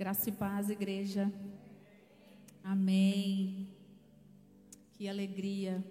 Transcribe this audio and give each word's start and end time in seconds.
Graça 0.00 0.30
e 0.30 0.32
paz, 0.32 0.70
igreja. 0.70 1.30
Amém. 2.64 3.68
Que 4.94 5.06
alegria. 5.06 5.84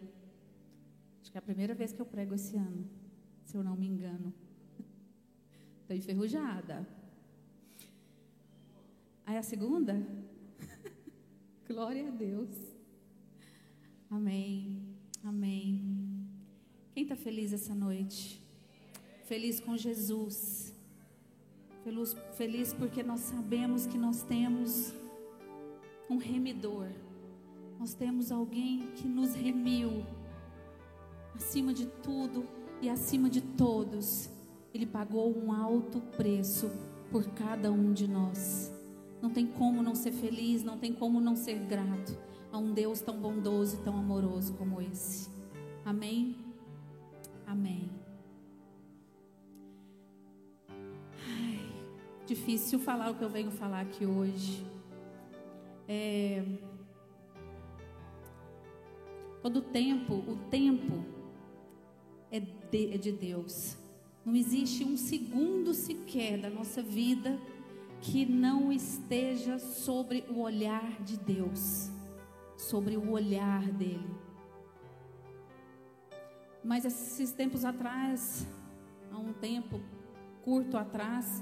Acho 1.22 1.32
que 1.32 1.38
é 1.38 1.42
a 1.42 1.44
primeira 1.44 1.76
vez 1.76 1.94
que 1.94 2.02
eu 2.02 2.08
prego 2.08 2.34
esse 2.34 2.58
ano, 2.58 2.90
se 3.46 3.56
eu 3.56 3.64
não 3.64 3.76
me 3.76 3.86
engano. 3.86 4.34
Estou 5.82 5.96
enferrujada. 5.96 6.88
Aí 9.28 9.38
a 9.38 9.44
segunda? 9.44 9.96
Glória 11.70 12.08
a 12.08 12.10
Deus. 12.10 12.50
Amém. 14.10 14.98
Amém. 15.24 16.28
Quem 16.96 17.04
está 17.04 17.16
feliz 17.16 17.54
essa 17.54 17.76
noite? 17.76 18.42
Feliz 19.26 19.60
com 19.60 19.78
Jesus. 19.78 20.79
Feliz, 22.36 22.74
porque 22.74 23.02
nós 23.02 23.22
sabemos 23.22 23.88
que 23.88 23.98
nós 23.98 24.24
temos 24.24 24.94
um 26.10 26.18
remidor. 26.18 26.88
Nós 27.80 27.94
temos 27.94 28.32
alguém 28.32 28.92
que 28.96 29.08
nos 29.08 29.34
remiu. 29.34 30.06
Acima 31.36 31.74
de 31.74 31.86
tudo 31.86 32.46
e 32.82 32.90
acima 32.90 33.30
de 33.30 33.42
todos, 33.42 34.30
Ele 34.74 34.86
pagou 34.86 35.36
um 35.38 35.54
alto 35.54 36.02
preço 36.18 36.70
por 37.12 37.26
cada 37.32 37.72
um 37.72 37.94
de 37.94 38.08
nós. 38.08 38.72
Não 39.22 39.30
tem 39.30 39.48
como 39.48 39.82
não 39.82 39.96
ser 39.96 40.12
feliz, 40.12 40.64
não 40.64 40.78
tem 40.78 40.94
como 40.94 41.20
não 41.20 41.36
ser 41.36 41.60
grato 41.60 42.18
a 42.52 42.58
um 42.58 42.74
Deus 42.74 43.02
tão 43.02 43.18
bondoso 43.18 43.78
e 43.78 43.84
tão 43.84 43.98
amoroso 43.98 44.54
como 44.54 44.82
esse. 44.82 45.30
Amém? 45.86 46.36
Amém. 47.46 47.99
Difícil 52.30 52.78
falar 52.78 53.10
o 53.10 53.16
que 53.16 53.24
eu 53.24 53.30
venho 53.30 53.50
falar 53.50 53.82
aqui 53.82 54.06
hoje. 54.06 54.64
É, 55.88 56.46
todo 59.42 59.64
tempo, 59.64 60.14
o 60.14 60.38
tempo 60.52 61.04
é 62.32 62.40
de, 62.40 62.94
é 62.94 62.98
de 63.00 63.12
Deus. 63.12 63.76
Não 64.24 64.36
existe 64.36 64.84
um 64.84 64.96
segundo 64.96 65.74
sequer 65.74 66.40
da 66.40 66.52
nossa 66.52 66.84
vida 66.84 67.40
que 68.00 68.28
não 68.28 68.72
esteja 68.72 69.58
sobre 69.58 70.24
o 70.30 70.40
olhar 70.40 71.02
de 71.02 71.18
Deus, 71.18 71.90
sobre 72.56 72.96
o 72.96 73.10
olhar 73.10 73.64
dele. 73.72 74.16
Mas 76.64 76.86
esses 76.86 77.32
tempos 77.32 77.66
atrás, 77.66 78.46
há 79.12 79.18
um 79.18 79.34
tempo 79.34 79.82
curto 80.44 80.78
atrás, 80.78 81.42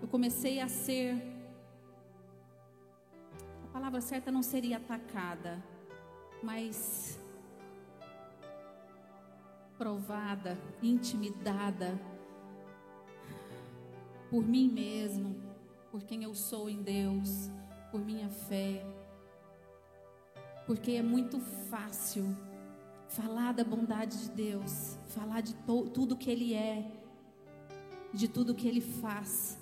eu 0.00 0.08
comecei 0.08 0.60
a 0.60 0.68
ser 0.68 1.16
a 3.64 3.68
palavra 3.72 4.00
certa 4.00 4.30
não 4.30 4.42
seria 4.42 4.76
atacada, 4.78 5.62
mas 6.42 7.18
provada, 9.76 10.58
intimidada 10.82 11.98
por 14.30 14.46
mim 14.46 14.68
mesmo, 14.68 15.36
por 15.90 16.02
quem 16.02 16.22
eu 16.22 16.34
sou 16.34 16.68
em 16.68 16.82
Deus, 16.82 17.50
por 17.90 18.04
minha 18.04 18.28
fé. 18.28 18.84
Porque 20.66 20.92
é 20.92 21.02
muito 21.02 21.40
fácil 21.70 22.36
falar 23.08 23.52
da 23.52 23.64
bondade 23.64 24.18
de 24.18 24.30
Deus, 24.30 24.98
falar 25.06 25.40
de 25.40 25.54
tudo 25.54 26.16
que 26.16 26.30
Ele 26.30 26.52
é, 26.52 26.90
de 28.12 28.28
tudo 28.28 28.54
que 28.54 28.68
Ele 28.68 28.80
faz, 28.80 29.57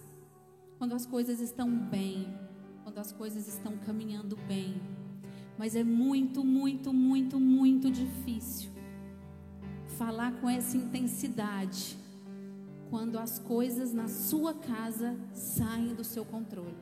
quando 0.79 0.95
as 0.95 1.07
coisas 1.07 1.41
estão 1.41 1.71
bem, 1.71 2.27
quando 2.85 2.99
as 2.99 3.13
coisas 3.13 3.49
estão 3.49 3.77
caminhando 3.79 4.37
bem. 4.49 4.81
Mas 5.59 5.75
é 5.75 5.83
muito, 5.83 6.45
muito, 6.45 6.93
muito, 6.93 7.41
muito 7.41 7.91
difícil 7.91 8.71
falar 9.97 10.33
com 10.41 10.49
essa 10.49 10.77
intensidade 10.77 11.97
quando 12.91 13.19
as 13.19 13.39
coisas 13.39 13.93
na 13.93 14.09
sua 14.09 14.55
casa 14.55 15.17
saem 15.33 15.95
do 15.95 16.05
seu 16.05 16.25
controle. 16.25 16.77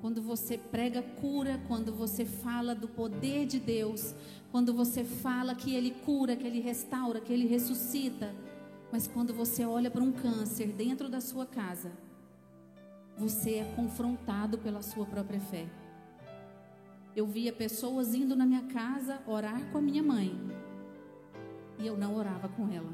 Quando 0.00 0.20
você 0.20 0.58
prega 0.58 1.02
cura, 1.02 1.60
quando 1.68 1.92
você 1.92 2.24
fala 2.24 2.74
do 2.74 2.88
poder 2.88 3.46
de 3.46 3.60
Deus, 3.60 4.14
quando 4.50 4.74
você 4.74 5.04
fala 5.04 5.54
que 5.54 5.74
Ele 5.74 5.90
cura, 6.04 6.34
que 6.34 6.46
Ele 6.46 6.60
restaura, 6.60 7.20
que 7.20 7.32
Ele 7.32 7.46
ressuscita, 7.46 8.34
mas 8.90 9.06
quando 9.06 9.32
você 9.32 9.64
olha 9.64 9.90
para 9.90 10.02
um 10.02 10.10
câncer 10.10 10.72
dentro 10.72 11.08
da 11.08 11.20
sua 11.20 11.46
casa, 11.46 11.92
você 13.16 13.56
é 13.56 13.72
confrontado 13.76 14.58
pela 14.58 14.82
sua 14.82 15.06
própria 15.06 15.40
fé. 15.40 15.66
Eu 17.14 17.26
via 17.26 17.52
pessoas 17.52 18.14
indo 18.14 18.36
na 18.36 18.46
minha 18.46 18.62
casa 18.62 19.20
orar 19.26 19.60
com 19.70 19.78
a 19.78 19.82
minha 19.82 20.02
mãe, 20.02 20.38
e 21.78 21.86
eu 21.86 21.96
não 21.96 22.14
orava 22.14 22.48
com 22.48 22.68
ela. 22.72 22.92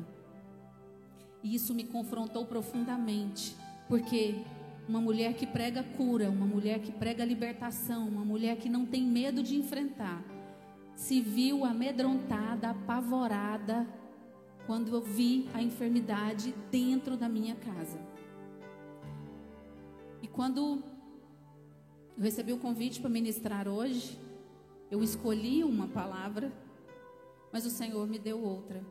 E 1.43 1.55
isso 1.55 1.75
me 1.75 1.85
confrontou 1.85 2.47
profundamente, 2.47 3.57
porque 3.89 4.43
uma 4.89 5.01
mulher 5.01 5.35
que 5.35 5.47
prega 5.47 5.83
cura, 5.83 6.31
uma 6.31 6.47
mulher 6.47 6.81
que 6.81 6.93
prega 6.93 7.25
libertação, 7.25 8.09
uma 8.09 8.25
mulher 8.25 8.57
que 8.57 8.69
não 8.69 8.87
tem 8.87 9.03
medo 9.03 9.43
de 9.43 9.57
enfrentar, 9.57 10.23
se 10.95 11.21
viu 11.21 11.65
amedrontada, 11.65 12.71
apavorada, 12.71 13.87
quando 14.67 14.95
eu 14.95 15.01
vi 15.01 15.49
a 15.55 15.63
enfermidade 15.63 16.55
dentro 16.71 17.17
da 17.17 17.29
minha 17.29 17.55
casa. 17.55 18.01
Quando 20.37 20.83
eu 22.15 22.23
recebi 22.23 22.53
o 22.53 22.59
convite 22.59 23.01
para 23.01 23.09
ministrar 23.09 23.67
hoje, 23.67 24.21
eu 24.91 25.03
escolhi 25.03 25.65
uma 25.65 25.89
palavra, 25.89 26.53
mas 27.51 27.65
o 27.65 27.71
Senhor 27.71 28.07
me 28.07 28.19
deu 28.19 28.45
outra, 28.45 28.85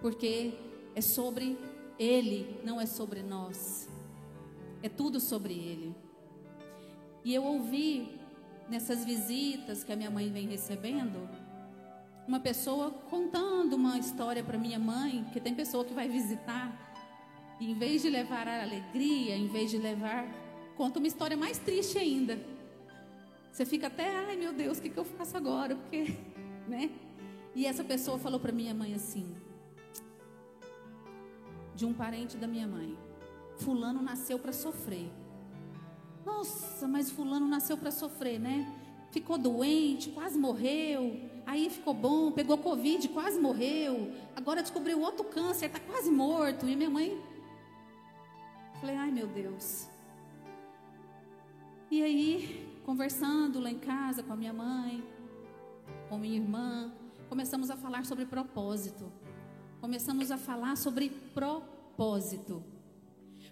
porque 0.00 0.54
é 0.94 1.02
sobre 1.02 1.58
Ele, 1.98 2.58
não 2.64 2.80
é 2.80 2.86
sobre 2.86 3.22
nós, 3.22 3.90
é 4.82 4.88
tudo 4.88 5.20
sobre 5.20 5.52
Ele. 5.52 5.94
E 7.22 7.34
eu 7.34 7.44
ouvi 7.44 8.18
nessas 8.66 9.04
visitas 9.04 9.84
que 9.84 9.92
a 9.92 9.96
minha 9.96 10.10
mãe 10.10 10.30
vem 10.30 10.48
recebendo, 10.48 11.28
uma 12.26 12.40
pessoa 12.40 12.90
contando 12.90 13.74
uma 13.74 13.98
história 13.98 14.42
para 14.42 14.56
minha 14.56 14.78
mãe, 14.78 15.26
que 15.30 15.42
tem 15.42 15.54
pessoa 15.54 15.84
que 15.84 15.92
vai 15.92 16.08
visitar, 16.08 16.74
e 17.60 17.70
em 17.70 17.74
vez 17.74 18.00
de 18.00 18.08
levar 18.08 18.48
a 18.48 18.62
alegria, 18.62 19.36
em 19.36 19.46
vez 19.46 19.70
de 19.70 19.76
levar, 19.76 20.45
conta 20.76 20.98
uma 20.98 21.08
história 21.08 21.36
mais 21.36 21.58
triste 21.58 21.98
ainda. 21.98 22.38
Você 23.50 23.64
fica 23.64 23.86
até, 23.86 24.14
ai 24.14 24.36
meu 24.36 24.52
Deus, 24.52 24.78
o 24.78 24.82
que, 24.82 24.90
que 24.90 24.98
eu 24.98 25.04
faço 25.04 25.36
agora? 25.36 25.74
Porque, 25.74 26.14
né? 26.68 26.90
E 27.54 27.64
essa 27.64 27.82
pessoa 27.82 28.18
falou 28.18 28.38
para 28.38 28.52
minha 28.52 28.74
mãe 28.74 28.94
assim, 28.94 29.34
de 31.74 31.86
um 31.86 31.94
parente 31.94 32.36
da 32.36 32.46
minha 32.46 32.68
mãe: 32.68 32.96
Fulano 33.56 34.02
nasceu 34.02 34.38
para 34.38 34.52
sofrer. 34.52 35.10
Nossa, 36.24 36.86
mas 36.86 37.10
Fulano 37.10 37.46
nasceu 37.46 37.78
para 37.78 37.90
sofrer, 37.90 38.38
né? 38.38 38.70
Ficou 39.10 39.38
doente, 39.38 40.10
quase 40.10 40.38
morreu. 40.38 41.18
Aí 41.46 41.70
ficou 41.70 41.94
bom, 41.94 42.32
pegou 42.32 42.58
Covid, 42.58 43.08
quase 43.08 43.38
morreu. 43.40 44.12
Agora 44.34 44.60
descobriu 44.60 45.00
outro 45.00 45.24
câncer, 45.24 45.66
está 45.66 45.78
quase 45.80 46.10
morto. 46.10 46.68
E 46.68 46.76
minha 46.76 46.90
mãe. 46.90 47.18
Falei, 48.80 48.96
ai 48.96 49.10
meu 49.10 49.28
Deus. 49.28 49.88
E 51.88 52.02
aí, 52.02 52.68
conversando 52.84 53.60
lá 53.60 53.70
em 53.70 53.78
casa 53.78 54.20
com 54.20 54.32
a 54.32 54.36
minha 54.36 54.52
mãe, 54.52 55.04
com 56.08 56.18
minha 56.18 56.34
irmã, 56.34 56.92
começamos 57.28 57.70
a 57.70 57.76
falar 57.76 58.04
sobre 58.04 58.26
propósito. 58.26 59.12
Começamos 59.80 60.32
a 60.32 60.36
falar 60.36 60.76
sobre 60.76 61.10
propósito. 61.32 62.64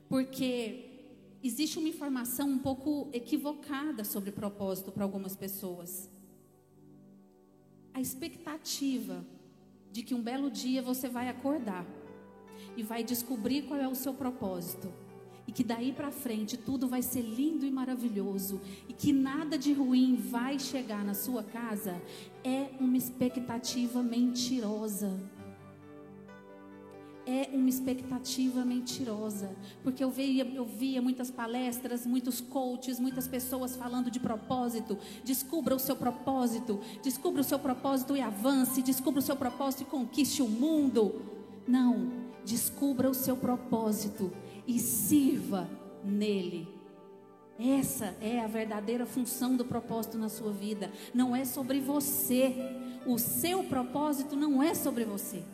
Porque 0.08 1.14
existe 1.44 1.78
uma 1.78 1.88
informação 1.88 2.48
um 2.48 2.58
pouco 2.58 3.08
equivocada 3.12 4.02
sobre 4.02 4.32
propósito 4.32 4.90
para 4.90 5.04
algumas 5.04 5.36
pessoas. 5.36 6.10
A 7.92 8.00
expectativa 8.00 9.24
de 9.92 10.02
que 10.02 10.12
um 10.12 10.20
belo 10.20 10.50
dia 10.50 10.82
você 10.82 11.08
vai 11.08 11.28
acordar 11.28 11.86
e 12.76 12.82
vai 12.82 13.04
descobrir 13.04 13.62
qual 13.62 13.78
é 13.78 13.86
o 13.86 13.94
seu 13.94 14.12
propósito 14.12 15.03
e 15.46 15.52
que 15.52 15.62
daí 15.62 15.92
para 15.92 16.10
frente 16.10 16.56
tudo 16.56 16.88
vai 16.88 17.02
ser 17.02 17.22
lindo 17.22 17.66
e 17.66 17.70
maravilhoso 17.70 18.60
e 18.88 18.92
que 18.92 19.12
nada 19.12 19.58
de 19.58 19.72
ruim 19.72 20.16
vai 20.16 20.58
chegar 20.58 21.04
na 21.04 21.14
sua 21.14 21.42
casa 21.42 22.00
é 22.42 22.70
uma 22.80 22.96
expectativa 22.96 24.02
mentirosa. 24.02 25.18
É 27.26 27.48
uma 27.54 27.70
expectativa 27.70 28.66
mentirosa, 28.66 29.56
porque 29.82 30.04
eu 30.04 30.10
via, 30.10 30.44
eu 30.44 30.66
via 30.66 31.00
muitas 31.00 31.30
palestras, 31.30 32.04
muitos 32.04 32.38
coaches, 32.38 33.00
muitas 33.00 33.26
pessoas 33.26 33.74
falando 33.74 34.10
de 34.10 34.20
propósito. 34.20 34.98
Descubra 35.24 35.74
o 35.74 35.78
seu 35.78 35.96
propósito, 35.96 36.80
descubra 37.02 37.40
o 37.40 37.44
seu 37.44 37.58
propósito 37.58 38.14
e 38.14 38.20
avance, 38.20 38.82
descubra 38.82 39.20
o 39.20 39.22
seu 39.22 39.36
propósito 39.36 39.84
e 39.84 39.86
conquiste 39.86 40.42
o 40.42 40.48
mundo. 40.48 41.22
Não, 41.66 42.12
descubra 42.44 43.08
o 43.08 43.14
seu 43.14 43.38
propósito 43.38 44.30
e 44.66 44.78
sirva 44.78 45.68
nele. 46.02 46.68
Essa 47.58 48.16
é 48.20 48.40
a 48.40 48.46
verdadeira 48.46 49.06
função 49.06 49.56
do 49.56 49.64
propósito 49.64 50.18
na 50.18 50.28
sua 50.28 50.52
vida. 50.52 50.90
Não 51.12 51.36
é 51.36 51.44
sobre 51.44 51.80
você. 51.80 52.52
O 53.06 53.18
seu 53.18 53.64
propósito 53.64 54.34
não 54.34 54.62
é 54.62 54.74
sobre 54.74 55.04
você. 55.04 55.44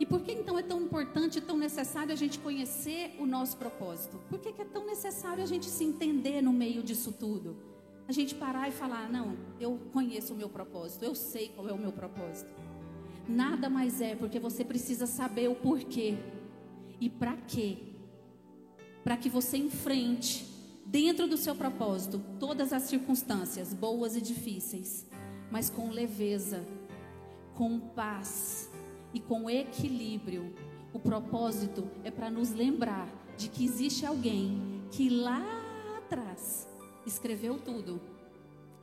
E 0.00 0.06
por 0.06 0.22
que 0.22 0.32
então 0.32 0.58
é 0.58 0.62
tão 0.62 0.80
importante, 0.80 1.40
tão 1.40 1.56
necessário 1.56 2.12
a 2.12 2.16
gente 2.16 2.38
conhecer 2.40 3.14
o 3.20 3.26
nosso 3.26 3.56
propósito? 3.56 4.18
Por 4.28 4.40
que, 4.40 4.48
é 4.48 4.64
tão 4.64 4.84
necessário 4.84 5.44
a 5.44 5.46
gente 5.46 5.66
se 5.66 5.84
entender 5.84 6.42
no 6.42 6.52
meio 6.52 6.82
disso 6.82 7.12
tudo? 7.12 7.56
A 8.08 8.12
gente 8.12 8.34
parar 8.34 8.68
e 8.68 8.72
falar: 8.72 9.10
não, 9.10 9.36
eu 9.60 9.78
conheço 9.92 10.34
o 10.34 10.36
meu 10.36 10.48
propósito, 10.48 11.04
eu 11.04 11.14
sei 11.14 11.48
qual 11.48 11.68
é 11.68 11.72
o 11.72 11.78
meu 11.78 11.92
propósito. 11.92 12.50
Nada 13.28 13.70
mais 13.70 14.00
é 14.00 14.16
porque 14.16 14.38
você 14.38 14.64
precisa 14.64 15.06
saber 15.06 15.48
o 15.48 15.54
porquê 15.54 16.16
e 17.00 17.08
para 17.08 17.36
quê. 17.36 17.78
Para 19.04 19.16
que 19.16 19.28
você 19.28 19.56
enfrente, 19.56 20.46
dentro 20.84 21.26
do 21.26 21.36
seu 21.36 21.54
propósito, 21.54 22.20
todas 22.38 22.72
as 22.72 22.84
circunstâncias, 22.84 23.72
boas 23.72 24.16
e 24.16 24.20
difíceis, 24.20 25.06
mas 25.50 25.70
com 25.70 25.90
leveza, 25.90 26.66
com 27.54 27.78
paz 27.78 28.70
e 29.14 29.20
com 29.20 29.48
equilíbrio. 29.48 30.54
O 30.92 30.98
propósito 30.98 31.88
é 32.04 32.10
para 32.10 32.30
nos 32.30 32.52
lembrar 32.52 33.08
de 33.36 33.48
que 33.48 33.64
existe 33.64 34.04
alguém 34.04 34.82
que 34.90 35.08
lá 35.08 35.42
atrás 35.96 36.68
escreveu 37.06 37.58
tudo. 37.58 38.00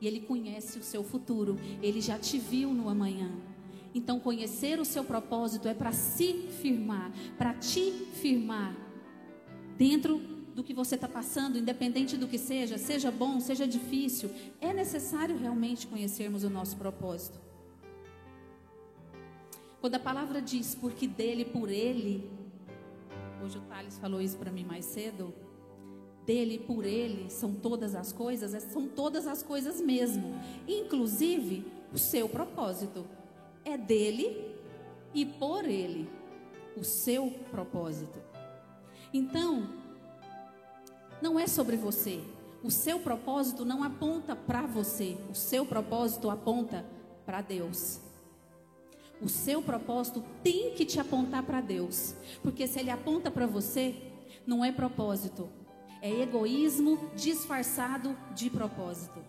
E 0.00 0.06
ele 0.06 0.20
conhece 0.20 0.78
o 0.78 0.82
seu 0.82 1.04
futuro, 1.04 1.58
ele 1.82 2.00
já 2.00 2.18
te 2.18 2.38
viu 2.38 2.72
no 2.72 2.88
amanhã. 2.88 3.30
Então, 3.94 4.20
conhecer 4.20 4.78
o 4.78 4.84
seu 4.84 5.04
propósito 5.04 5.68
é 5.68 5.74
para 5.74 5.92
se 5.92 6.48
firmar, 6.62 7.12
para 7.36 7.54
te 7.54 7.90
firmar 8.14 8.74
dentro 9.76 10.18
do 10.54 10.62
que 10.62 10.72
você 10.72 10.94
está 10.94 11.08
passando, 11.08 11.58
independente 11.58 12.16
do 12.16 12.28
que 12.28 12.38
seja, 12.38 12.78
seja 12.78 13.10
bom, 13.10 13.40
seja 13.40 13.66
difícil. 13.66 14.30
É 14.60 14.72
necessário 14.72 15.36
realmente 15.36 15.86
conhecermos 15.86 16.44
o 16.44 16.50
nosso 16.50 16.76
propósito. 16.76 17.40
Quando 19.80 19.94
a 19.94 19.98
palavra 20.00 20.42
diz 20.42 20.74
porque 20.74 21.06
dele, 21.06 21.44
por 21.44 21.70
ele, 21.70 22.30
hoje 23.42 23.56
o 23.56 23.62
Thales 23.62 23.96
falou 23.98 24.20
isso 24.20 24.36
para 24.36 24.52
mim 24.52 24.64
mais 24.64 24.84
cedo, 24.84 25.32
dele, 26.30 26.60
por 26.60 26.84
ele, 26.84 27.28
são 27.28 27.52
todas 27.52 27.96
as 27.96 28.12
coisas, 28.12 28.54
é, 28.54 28.60
são 28.60 28.86
todas 28.86 29.26
as 29.26 29.42
coisas 29.42 29.80
mesmo, 29.80 30.32
inclusive 30.68 31.66
o 31.92 31.98
seu 31.98 32.28
propósito 32.28 33.04
é 33.64 33.76
dele 33.76 34.54
e 35.12 35.26
por 35.26 35.64
ele 35.64 36.08
o 36.76 36.84
seu 36.84 37.32
propósito. 37.50 38.16
Então, 39.12 39.70
não 41.20 41.36
é 41.36 41.48
sobre 41.48 41.76
você. 41.76 42.20
O 42.62 42.70
seu 42.70 43.00
propósito 43.00 43.64
não 43.64 43.82
aponta 43.82 44.36
para 44.36 44.62
você, 44.62 45.16
o 45.28 45.34
seu 45.34 45.66
propósito 45.66 46.30
aponta 46.30 46.86
para 47.26 47.40
Deus. 47.40 47.98
O 49.20 49.28
seu 49.28 49.60
propósito 49.60 50.22
tem 50.44 50.74
que 50.74 50.84
te 50.84 51.00
apontar 51.00 51.42
para 51.42 51.60
Deus, 51.60 52.14
porque 52.40 52.68
se 52.68 52.78
ele 52.78 52.90
aponta 52.90 53.32
para 53.32 53.48
você, 53.48 53.96
não 54.46 54.64
é 54.64 54.70
propósito, 54.70 55.48
é 56.02 56.22
egoísmo 56.22 57.10
disfarçado 57.14 58.16
de 58.34 58.48
propósito. 58.48 59.22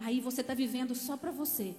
Aí 0.00 0.20
você 0.20 0.40
está 0.40 0.54
vivendo 0.54 0.94
só 0.94 1.16
para 1.16 1.30
você. 1.30 1.74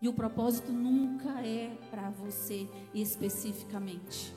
E 0.00 0.08
o 0.08 0.12
propósito 0.12 0.72
nunca 0.72 1.40
é 1.40 1.76
para 1.90 2.10
você 2.10 2.68
especificamente. 2.92 4.34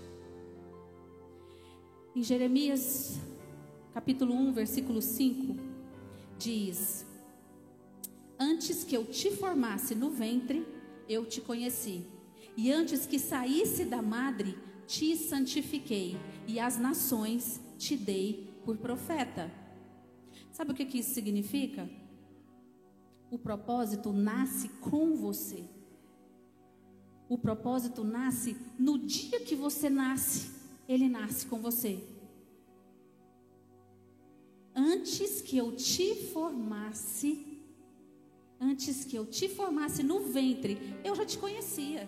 Em 2.16 2.24
Jeremias, 2.24 3.20
capítulo 3.94 4.34
1, 4.34 4.54
versículo 4.54 5.02
5, 5.02 5.56
diz: 6.38 7.06
Antes 8.40 8.84
que 8.84 8.96
eu 8.96 9.06
te 9.06 9.32
formasse 9.32 9.94
no 9.96 10.10
ventre, 10.10 10.66
eu 11.08 11.26
te 11.26 11.42
conheci. 11.42 12.06
E 12.56 12.72
antes 12.72 13.06
que 13.06 13.20
saísse 13.20 13.86
da 13.86 14.02
madre, 14.02 14.58
te 14.88 15.16
santifiquei. 15.16 16.18
E 16.48 16.60
as 16.60 16.78
nações 16.78 17.60
te 17.78 17.96
dei 17.96 18.50
por 18.64 18.78
profeta. 18.78 19.52
Sabe 20.52 20.72
o 20.72 20.74
que, 20.74 20.98
isso 20.98 21.14
significa? 21.14 21.88
O 23.30 23.38
propósito 23.38 24.12
nasce 24.12 24.70
com 24.70 25.16
você. 25.16 25.64
O 27.30 27.38
propósito 27.38 28.04
nasce 28.04 28.56
no 28.80 28.98
dia 28.98 29.42
que 29.42 29.56
você 29.56 29.90
nasce, 29.90 30.50
ele 30.88 31.10
nasce 31.10 31.46
com 31.46 31.60
você. 31.60 32.02
Antes 34.74 35.42
que 35.42 35.58
eu 35.58 35.76
te 35.76 36.16
formasse, 36.32 37.62
antes 38.60 39.04
que 39.04 39.18
eu 39.18 39.26
te 39.26 39.50
formasse 39.50 40.04
no 40.04 40.22
ventre, 40.22 40.78
eu 41.04 41.14
já 41.16 41.26
te 41.26 41.38
conhecia. 41.38 42.08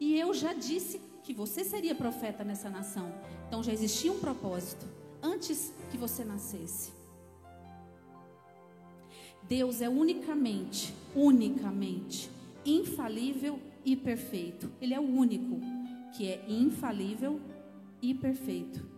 E 0.00 0.18
eu 0.18 0.34
já 0.34 0.52
disse 0.52 1.00
que 1.28 1.34
você 1.34 1.62
seria 1.62 1.94
profeta 1.94 2.42
nessa 2.42 2.70
nação. 2.70 3.12
Então 3.46 3.62
já 3.62 3.70
existia 3.70 4.10
um 4.10 4.18
propósito 4.18 4.86
antes 5.22 5.74
que 5.90 5.98
você 5.98 6.24
nascesse. 6.24 6.90
Deus 9.42 9.82
é 9.82 9.90
unicamente, 9.90 10.94
unicamente, 11.14 12.30
infalível 12.64 13.60
e 13.84 13.94
perfeito. 13.94 14.72
Ele 14.80 14.94
é 14.94 14.98
o 14.98 15.02
único 15.02 15.60
que 16.16 16.26
é 16.26 16.46
infalível 16.48 17.38
e 18.00 18.14
perfeito. 18.14 18.88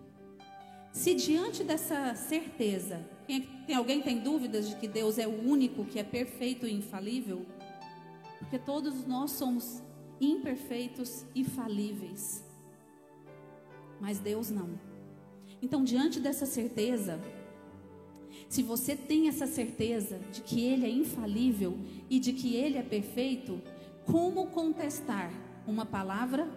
Se 0.92 1.14
diante 1.14 1.64
dessa 1.64 2.14
certeza, 2.14 3.04
tem, 3.26 3.40
tem 3.66 3.74
alguém 3.74 4.02
tem 4.02 4.20
dúvidas 4.20 4.68
de 4.68 4.76
que 4.76 4.86
Deus 4.86 5.18
é 5.18 5.26
o 5.26 5.48
único 5.48 5.84
que 5.84 5.98
é 5.98 6.04
perfeito 6.04 6.64
e 6.64 6.72
infalível? 6.72 7.44
Porque 8.38 8.56
todos 8.56 9.04
nós 9.04 9.32
somos 9.32 9.82
imperfeitos 10.20 11.24
e 11.34 11.44
falíveis. 11.44 12.44
Mas 14.00 14.18
Deus 14.18 14.50
não. 14.50 14.78
Então, 15.62 15.84
diante 15.84 16.20
dessa 16.20 16.46
certeza, 16.46 17.20
se 18.48 18.62
você 18.62 18.96
tem 18.96 19.28
essa 19.28 19.46
certeza 19.46 20.18
de 20.32 20.40
que 20.40 20.64
Ele 20.64 20.86
é 20.86 20.90
infalível 20.90 21.78
e 22.08 22.18
de 22.18 22.32
que 22.32 22.56
Ele 22.56 22.78
é 22.78 22.82
perfeito, 22.82 23.60
como 24.04 24.46
contestar 24.48 25.32
uma 25.66 25.86
palavra, 25.86 26.48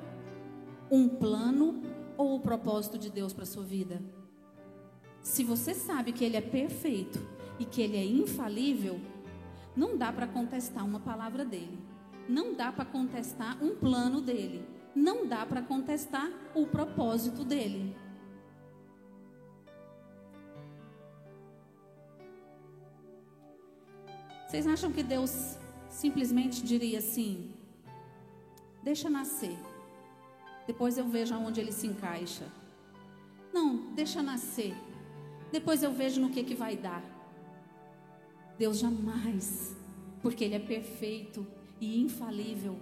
um 0.90 1.08
plano 1.08 1.82
ou 2.18 2.36
o 2.36 2.40
propósito 2.40 2.98
de 2.98 3.10
Deus 3.10 3.34
para 3.34 3.46
sua 3.46 3.64
vida? 3.64 4.02
Se 5.22 5.44
você 5.44 5.74
sabe 5.74 6.12
que 6.12 6.24
Ele 6.24 6.38
é 6.38 6.42
perfeito 6.42 7.20
e 7.60 7.66
que 7.66 7.82
Ele 7.82 7.98
é 7.98 8.06
infalível, 8.06 9.00
não 9.76 9.98
dá 9.98 10.12
para 10.12 10.28
contestar 10.28 10.86
uma 10.86 11.00
palavra 11.00 11.44
dele, 11.44 11.80
não 12.28 12.54
dá 12.54 12.72
para 12.72 12.86
contestar 12.86 13.62
um 13.64 13.76
plano 13.76 14.22
dele, 14.22 14.66
não 14.96 15.28
dá 15.28 15.46
para 15.46 15.62
contestar 15.62 16.30
o 16.56 16.66
propósito 16.66 17.44
dele. 17.44 17.96
Vocês 24.48 24.68
acham 24.68 24.92
que 24.92 25.02
Deus 25.02 25.58
simplesmente 25.90 26.62
diria 26.64 27.00
assim: 27.00 27.52
deixa 28.84 29.10
nascer, 29.10 29.58
depois 30.68 30.98
eu 30.98 31.08
vejo 31.08 31.34
aonde 31.34 31.60
ele 31.60 31.72
se 31.72 31.88
encaixa? 31.88 32.46
Não, 33.52 33.94
deixa 33.94 34.22
nascer, 34.22 34.76
depois 35.52 35.84
eu 35.84 35.92
vejo 35.92 36.20
no 36.20 36.30
que, 36.30 36.44
que 36.44 36.56
vai 36.56 36.76
dar. 36.76 37.04
Deus 38.58 38.78
jamais, 38.78 39.76
porque 40.22 40.44
Ele 40.44 40.56
é 40.56 40.60
perfeito 40.60 41.46
e 41.84 42.02
infalível. 42.02 42.78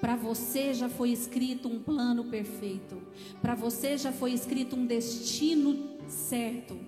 Para 0.00 0.16
você 0.16 0.72
já 0.72 0.88
foi 0.88 1.10
escrito 1.10 1.68
um 1.68 1.78
plano 1.78 2.24
perfeito. 2.24 3.02
Para 3.42 3.54
você 3.54 3.98
já 3.98 4.12
foi 4.12 4.32
escrito 4.32 4.76
um 4.76 4.86
destino 4.86 5.98
certo. 6.08 6.78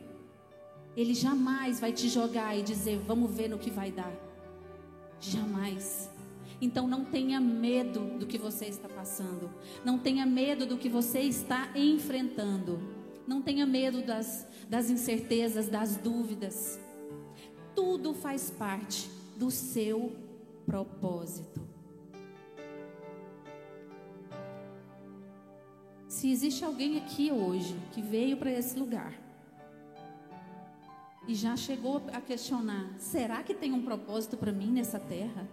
Ele 0.96 1.14
jamais 1.14 1.80
vai 1.80 1.92
te 1.92 2.08
jogar 2.08 2.56
e 2.56 2.62
dizer, 2.62 2.98
vamos 3.06 3.34
ver 3.34 3.48
no 3.48 3.58
que 3.58 3.70
vai 3.70 3.90
dar. 3.90 4.12
Jamais. 5.20 6.10
Então 6.60 6.86
não 6.86 7.04
tenha 7.04 7.40
medo 7.40 8.18
do 8.18 8.26
que 8.26 8.38
você 8.38 8.66
está 8.66 8.88
passando. 8.88 9.50
Não 9.84 9.98
tenha 9.98 10.24
medo 10.24 10.64
do 10.64 10.78
que 10.78 10.88
você 10.88 11.20
está 11.20 11.70
enfrentando. 11.74 12.80
Não 13.26 13.42
tenha 13.42 13.66
medo 13.66 14.02
das, 14.02 14.46
das 14.68 14.88
incertezas, 14.88 15.68
das 15.68 15.96
dúvidas. 15.96 16.78
Tudo 17.74 18.14
faz 18.14 18.50
parte 18.50 19.10
do 19.36 19.50
seu 19.50 20.12
propósito. 20.66 21.60
Se 26.08 26.30
existe 26.30 26.64
alguém 26.64 26.98
aqui 26.98 27.32
hoje 27.32 27.76
que 27.92 28.02
veio 28.02 28.36
para 28.36 28.50
esse 28.50 28.78
lugar 28.78 29.14
e 31.26 31.34
já 31.34 31.56
chegou 31.56 32.02
a 32.12 32.20
questionar: 32.20 32.94
será 32.98 33.42
que 33.42 33.54
tem 33.54 33.72
um 33.72 33.82
propósito 33.82 34.36
para 34.36 34.52
mim 34.52 34.70
nessa 34.70 34.98
terra? 35.00 35.48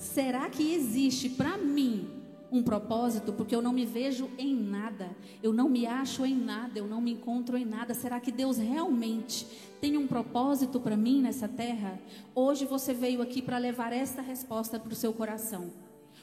será 0.00 0.48
que 0.48 0.74
existe 0.74 1.28
para 1.28 1.58
mim 1.58 2.08
um 2.50 2.62
propósito? 2.62 3.32
Porque 3.32 3.54
eu 3.54 3.62
não 3.62 3.72
me 3.72 3.84
vejo 3.86 4.30
em 4.38 4.54
nada, 4.54 5.10
eu 5.42 5.52
não 5.52 5.68
me 5.68 5.86
acho 5.86 6.24
em 6.24 6.34
nada, 6.34 6.78
eu 6.78 6.86
não 6.86 7.00
me 7.00 7.12
encontro 7.12 7.56
em 7.56 7.64
nada. 7.64 7.94
Será 7.94 8.20
que 8.20 8.32
Deus 8.32 8.58
realmente 8.58 9.46
tem 9.80 9.96
um 9.96 10.06
propósito 10.06 10.80
para 10.80 10.96
mim 10.96 11.20
nessa 11.20 11.48
terra? 11.48 12.00
Hoje 12.34 12.64
você 12.64 12.92
veio 12.92 13.22
aqui 13.22 13.40
para 13.40 13.58
levar 13.58 13.92
esta 13.92 14.22
resposta 14.22 14.78
para 14.78 14.92
o 14.92 14.96
seu 14.96 15.12
coração. 15.12 15.70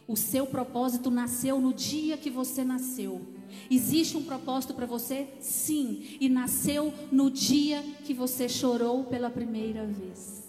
O 0.08 0.16
seu 0.16 0.48
propósito 0.48 1.12
nasceu 1.12 1.60
no 1.60 1.74
dia 1.74 2.16
que 2.16 2.30
você 2.30 2.64
nasceu. 2.64 3.22
Existe 3.70 4.16
um 4.16 4.24
propósito 4.24 4.74
para 4.74 4.86
você? 4.86 5.28
Sim. 5.42 6.18
E 6.22 6.30
nasceu 6.30 6.94
no 7.12 7.30
dia 7.30 7.84
que 8.06 8.14
você 8.14 8.48
chorou 8.48 9.04
pela 9.04 9.30
primeira 9.30 9.86
vez. 9.86 10.47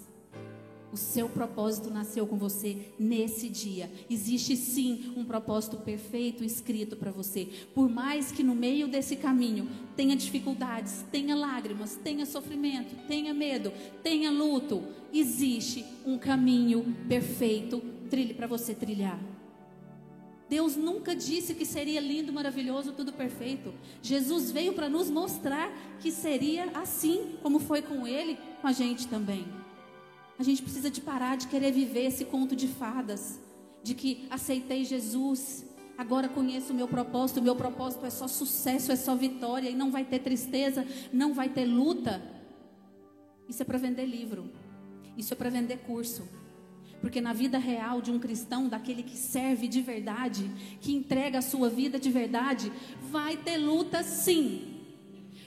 O 0.90 0.96
seu 0.96 1.28
propósito 1.28 1.90
nasceu 1.90 2.26
com 2.26 2.36
você 2.36 2.92
nesse 2.98 3.48
dia. 3.48 3.90
Existe 4.08 4.56
sim 4.56 5.12
um 5.16 5.24
propósito 5.24 5.76
perfeito 5.76 6.42
escrito 6.42 6.96
para 6.96 7.10
você. 7.10 7.48
Por 7.74 7.90
mais 7.90 8.32
que 8.32 8.42
no 8.42 8.54
meio 8.54 8.88
desse 8.88 9.16
caminho 9.16 9.68
tenha 9.94 10.16
dificuldades, 10.16 11.04
tenha 11.12 11.36
lágrimas, 11.36 11.96
tenha 11.96 12.24
sofrimento, 12.24 12.94
tenha 13.06 13.34
medo, 13.34 13.70
tenha 14.02 14.30
luto, 14.30 14.82
existe 15.12 15.84
um 16.06 16.16
caminho 16.16 16.96
perfeito 17.06 17.82
para 18.36 18.46
você 18.46 18.74
trilhar. 18.74 19.20
Deus 20.48 20.76
nunca 20.76 21.14
disse 21.14 21.54
que 21.54 21.66
seria 21.66 22.00
lindo, 22.00 22.32
maravilhoso, 22.32 22.92
tudo 22.92 23.12
perfeito. 23.12 23.74
Jesus 24.00 24.50
veio 24.50 24.72
para 24.72 24.88
nos 24.88 25.10
mostrar 25.10 25.70
que 26.00 26.10
seria 26.10 26.70
assim, 26.72 27.36
como 27.42 27.58
foi 27.58 27.82
com 27.82 28.06
Ele, 28.06 28.38
com 28.62 28.66
a 28.66 28.72
gente 28.72 29.06
também. 29.06 29.46
A 30.38 30.42
gente 30.42 30.62
precisa 30.62 30.88
de 30.88 31.00
parar 31.00 31.36
de 31.36 31.48
querer 31.48 31.72
viver 31.72 32.04
esse 32.06 32.24
conto 32.24 32.54
de 32.54 32.68
fadas, 32.68 33.40
de 33.82 33.92
que 33.92 34.26
aceitei 34.30 34.84
Jesus, 34.84 35.64
agora 35.96 36.28
conheço 36.28 36.72
o 36.72 36.76
meu 36.76 36.86
propósito, 36.86 37.40
o 37.40 37.42
meu 37.42 37.56
propósito 37.56 38.06
é 38.06 38.10
só 38.10 38.28
sucesso, 38.28 38.92
é 38.92 38.96
só 38.96 39.16
vitória, 39.16 39.68
e 39.68 39.74
não 39.74 39.90
vai 39.90 40.04
ter 40.04 40.20
tristeza, 40.20 40.86
não 41.12 41.34
vai 41.34 41.48
ter 41.48 41.64
luta. 41.64 42.22
Isso 43.48 43.62
é 43.62 43.64
para 43.64 43.78
vender 43.78 44.06
livro, 44.06 44.48
isso 45.16 45.32
é 45.34 45.36
para 45.36 45.50
vender 45.50 45.78
curso. 45.78 46.28
Porque 47.00 47.20
na 47.20 47.32
vida 47.32 47.58
real 47.58 48.00
de 48.00 48.10
um 48.10 48.18
cristão, 48.18 48.68
daquele 48.68 49.02
que 49.02 49.16
serve 49.16 49.66
de 49.66 49.80
verdade, 49.80 50.50
que 50.80 50.92
entrega 50.92 51.38
a 51.38 51.42
sua 51.42 51.68
vida 51.68 51.98
de 51.98 52.10
verdade, 52.10 52.72
vai 53.10 53.36
ter 53.36 53.56
luta 53.56 54.02
sim. 54.02 54.74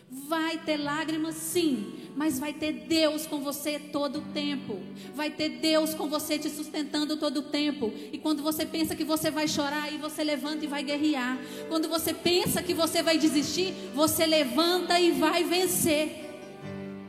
Vai 0.10 0.58
ter 0.58 0.78
lágrimas 0.78 1.36
sim, 1.36 2.01
mas 2.16 2.40
vai 2.40 2.54
ter 2.54 2.72
Deus 2.88 3.26
com 3.26 3.40
você 3.40 3.80
todo 3.80 4.20
o 4.20 4.22
tempo. 4.34 4.80
Vai 5.16 5.30
ter 5.30 5.50
Deus 5.50 5.94
com 5.94 6.08
você 6.08 6.38
te 6.38 6.50
sustentando 6.50 7.18
todo 7.18 7.38
o 7.38 7.44
tempo. 7.44 7.92
E 8.12 8.18
quando 8.18 8.44
você 8.44 8.66
pensa 8.66 8.96
que 8.96 9.04
você 9.04 9.32
vai 9.32 9.48
chorar, 9.48 9.84
aí 9.84 9.98
você 9.98 10.24
levanta 10.24 10.66
e 10.66 10.68
vai 10.68 10.84
guerrear. 10.84 11.38
Quando 11.70 11.88
você 11.88 12.14
pensa 12.14 12.62
que 12.62 12.74
você 12.74 13.02
vai 13.02 13.18
desistir, 13.18 13.74
você 13.94 14.26
levanta 14.26 15.00
e 15.00 15.12
vai 15.12 15.44
vencer. 15.44 16.30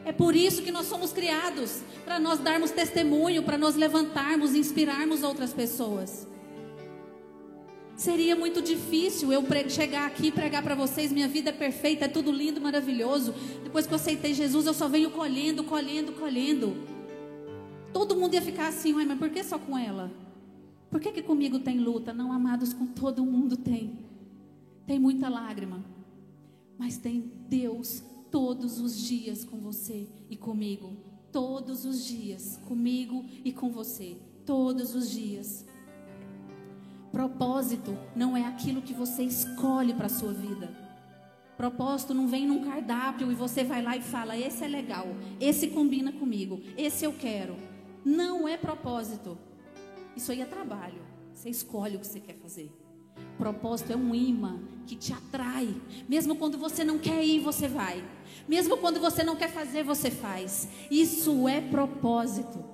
É 0.05 0.13
por 0.13 0.35
isso 0.35 0.63
que 0.63 0.73
nós 0.73 0.87
somos 0.87 1.13
criados 1.13 1.81
para 2.05 2.19
nós 2.19 2.39
darmos 2.39 2.71
testemunho, 2.71 3.43
para 3.43 3.57
nós 3.57 3.77
levantarmos, 3.77 4.55
inspirarmos 4.55 5.23
outras 5.23 5.53
pessoas. 5.53 6.32
Seria 7.97 8.35
muito 8.35 8.63
difícil 8.63 9.33
eu 9.33 9.45
chegar 9.69 10.07
aqui 10.07 10.29
e 10.29 10.33
pregar 10.33 10.63
para 10.63 10.75
vocês: 10.75 11.13
minha 11.13 11.29
vida 11.29 11.51
é 11.51 11.53
perfeita, 11.53 12.07
é 12.07 12.09
tudo 12.09 12.33
lindo, 12.33 12.61
maravilhoso. 12.61 13.35
Depois 13.63 13.87
que 13.87 13.93
eu 13.93 13.97
aceitei 13.97 14.35
Jesus, 14.35 14.67
eu 14.67 14.75
só 14.75 14.89
venho 14.89 15.11
colhendo, 15.11 15.63
colhendo, 15.65 16.13
colhendo. 16.13 16.75
Todo 17.93 18.17
mundo 18.17 18.35
ia 18.35 18.43
ficar 18.43 18.69
assim, 18.69 18.93
mas 18.93 19.19
por 19.19 19.31
que 19.31 19.45
só 19.45 19.59
com 19.59 19.77
ela? 19.77 20.11
Por 20.91 21.01
que, 21.01 21.13
que 21.13 21.23
comigo 21.23 21.59
tem 21.59 21.79
luta? 21.79 22.13
Não, 22.13 22.33
amados, 22.33 22.73
com 22.73 22.87
todo 22.87 23.25
mundo 23.25 23.57
tem. 23.57 23.99
Tem 24.87 24.99
muita 24.99 25.29
lágrima, 25.29 25.85
mas 26.79 26.99
tem 26.99 27.33
Deus 27.49 28.03
todos 28.31 28.81
os 28.81 28.99
dias 28.99 29.45
com 29.45 29.59
você 29.59 30.09
e 30.29 30.37
comigo. 30.37 30.97
Todos 31.31 31.85
os 31.85 32.05
dias, 32.05 32.59
comigo 32.67 33.25
e 33.45 33.53
com 33.53 33.71
você. 33.71 34.17
Todos 34.45 34.95
os 34.95 35.11
dias. 35.11 35.65
Propósito 37.13 37.97
não 38.17 38.35
é 38.35 38.43
aquilo 38.47 38.81
que 38.81 38.95
você 38.95 39.23
escolhe 39.23 39.93
para 39.93 40.07
a 40.07 40.09
sua 40.09 40.33
vida. 40.33 40.71
Propósito 41.59 42.15
não 42.15 42.27
vem 42.27 42.47
num 42.47 42.65
cardápio 42.65 43.31
e 43.31 43.35
você 43.35 43.63
vai 43.63 43.83
lá 43.83 43.95
e 43.95 44.01
fala: 44.01 44.37
esse 44.37 44.65
é 44.65 44.69
legal, 44.69 45.07
esse 45.39 45.69
combina 45.69 46.11
comigo, 46.11 46.61
esse 46.77 47.05
eu 47.05 47.13
quero. 47.13 47.55
Não 48.03 48.49
é 48.49 48.57
propósito. 48.57 49.39
Isso 50.17 50.33
aí 50.33 50.41
é 50.41 50.47
trabalho. 50.47 51.03
Você 51.35 51.51
escolhe 51.51 51.97
o 51.97 52.01
que 52.01 52.07
você 52.07 52.19
quer 52.19 52.37
fazer. 52.37 52.73
Propósito 53.37 53.93
é 53.93 53.97
um 53.97 54.15
imã 54.15 54.61
que 54.87 54.97
te 54.97 55.13
atrai. 55.13 55.75
Mesmo 56.09 56.35
quando 56.37 56.57
você 56.57 56.83
não 56.83 56.99
quer 56.99 57.23
ir, 57.25 57.41
você 57.41 57.69
vai. 57.69 58.03
Mesmo 58.49 58.79
quando 58.79 58.99
você 58.99 59.23
não 59.23 59.37
quer 59.37 59.51
fazer, 59.51 59.83
você 59.83 60.11
faz. 60.11 60.67
Isso 60.91 61.47
é 61.47 61.61
propósito. 61.61 62.65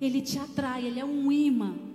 Ele 0.00 0.20
te 0.20 0.38
atrai, 0.38 0.86
ele 0.86 0.98
é 0.98 1.04
um 1.04 1.30
imã. 1.30 1.85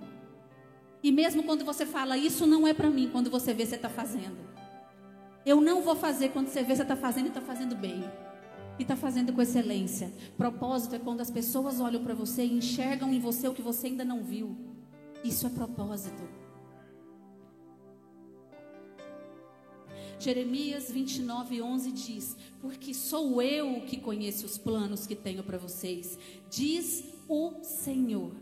E 1.02 1.10
mesmo 1.10 1.42
quando 1.42 1.64
você 1.64 1.84
fala, 1.84 2.16
isso 2.16 2.46
não 2.46 2.66
é 2.66 2.72
para 2.72 2.88
mim, 2.88 3.08
quando 3.10 3.30
você 3.30 3.52
vê, 3.52 3.66
você 3.66 3.76
está 3.76 3.88
fazendo. 3.88 4.38
Eu 5.44 5.60
não 5.60 5.82
vou 5.82 5.96
fazer 5.96 6.28
quando 6.28 6.48
você 6.48 6.62
vê, 6.62 6.76
você 6.76 6.82
está 6.82 6.94
fazendo 6.94 7.26
e 7.26 7.28
está 7.28 7.40
fazendo 7.40 7.74
bem. 7.74 8.04
E 8.78 8.82
está 8.82 8.94
fazendo 8.94 9.32
com 9.32 9.42
excelência. 9.42 10.12
Propósito 10.36 10.94
é 10.94 10.98
quando 10.98 11.20
as 11.20 11.30
pessoas 11.30 11.80
olham 11.80 12.02
para 12.02 12.14
você 12.14 12.44
e 12.44 12.52
enxergam 12.52 13.12
em 13.12 13.18
você 13.18 13.48
o 13.48 13.54
que 13.54 13.62
você 13.62 13.88
ainda 13.88 14.04
não 14.04 14.22
viu. 14.22 14.56
Isso 15.24 15.46
é 15.46 15.50
propósito. 15.50 16.22
Jeremias 20.18 20.88
29, 20.90 21.60
11 21.60 21.90
diz: 21.90 22.36
Porque 22.60 22.94
sou 22.94 23.42
eu 23.42 23.80
que 23.80 23.96
conheço 23.96 24.46
os 24.46 24.56
planos 24.56 25.04
que 25.04 25.16
tenho 25.16 25.42
para 25.42 25.58
vocês, 25.58 26.16
diz 26.48 27.04
o 27.28 27.62
Senhor. 27.62 28.32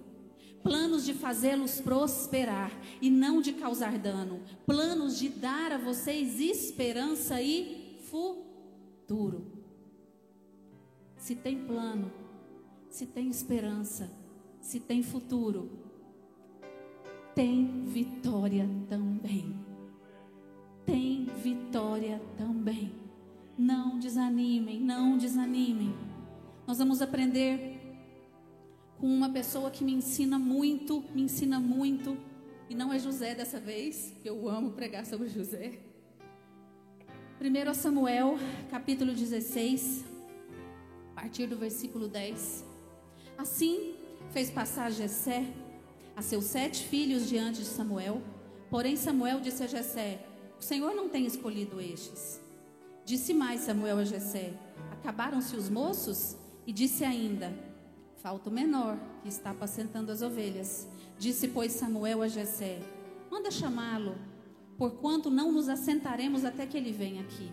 Planos 0.63 1.05
de 1.05 1.15
fazê-los 1.15 1.81
prosperar 1.81 2.71
e 3.01 3.11
não 3.11 3.41
de 3.41 3.53
causar 3.53 3.99
dano, 3.99 4.43
planos 4.67 5.19
de 5.19 5.29
dar 5.29 5.73
a 5.73 5.79
vocês 5.79 6.39
esperança 6.39 7.41
e 7.41 7.99
futuro. 8.11 9.51
Se 11.17 11.35
tem 11.35 11.65
plano, 11.65 12.13
se 12.89 13.07
tem 13.07 13.29
esperança, 13.29 14.11
se 14.61 14.81
tem 14.81 15.03
futuro, 15.03 15.71
tem 17.35 17.85
vitória 17.85 18.69
também 18.89 19.71
tem 20.91 21.25
vitória 21.25 22.21
também. 22.37 22.93
Não 23.57 23.99
desanimem, 23.99 24.81
não 24.81 25.17
desanimem. 25.17 25.95
Nós 26.67 26.79
vamos 26.79 27.01
aprender 27.01 27.70
com 29.01 29.07
uma 29.07 29.31
pessoa 29.31 29.71
que 29.71 29.83
me 29.83 29.95
ensina 29.95 30.39
muito, 30.39 31.03
me 31.15 31.23
ensina 31.23 31.59
muito, 31.59 32.19
e 32.69 32.75
não 32.75 32.93
é 32.93 32.99
José 32.99 33.35
dessa 33.35 33.59
vez, 33.59 34.13
que 34.23 34.29
eu 34.29 34.47
amo 34.47 34.73
pregar 34.73 35.07
sobre 35.07 35.27
José. 35.29 35.79
1 37.41 37.75
Samuel, 37.75 38.39
capítulo 38.71 39.15
16, 39.15 40.05
a 41.13 41.23
partir 41.23 41.47
do 41.47 41.57
versículo 41.57 42.09
10. 42.09 42.63
Assim 43.39 43.95
fez 44.31 44.51
passar 44.51 44.93
Jessé 44.93 45.47
a 46.15 46.21
seus 46.21 46.45
sete 46.45 46.85
filhos 46.85 47.27
diante 47.27 47.61
de 47.61 47.65
Samuel. 47.65 48.21
Porém 48.69 48.97
Samuel 48.97 49.41
disse 49.41 49.63
a 49.63 49.67
Jessé: 49.67 50.27
o 50.61 50.63
Senhor 50.63 50.95
não 50.95 51.09
tem 51.09 51.25
escolhido 51.25 51.81
estes. 51.81 52.39
Disse 53.07 53.33
mais 53.33 53.63
Samuel 53.63 53.97
a 53.97 54.05
Jessé: 54.05 54.53
Acabaram-se 54.93 55.57
os 55.57 55.71
moços? 55.71 56.37
E 56.67 56.73
disse 56.73 57.03
ainda: 57.03 57.70
Falta 58.23 58.51
o 58.51 58.53
menor, 58.53 58.99
que 59.23 59.29
está 59.29 59.51
apacentando 59.51 60.11
as 60.11 60.21
ovelhas. 60.21 60.87
Disse, 61.19 61.49
pois, 61.49 61.73
Samuel 61.73 62.21
a 62.21 62.29
Jessé: 62.29 62.81
Manda 63.31 63.51
chamá-lo, 63.51 64.15
porquanto 64.77 65.31
não 65.31 65.51
nos 65.51 65.71
assentaremos 65.71 66.45
até 66.45 66.67
que 66.67 66.77
ele 66.77 66.93
venha 66.93 67.23
aqui. 67.23 67.51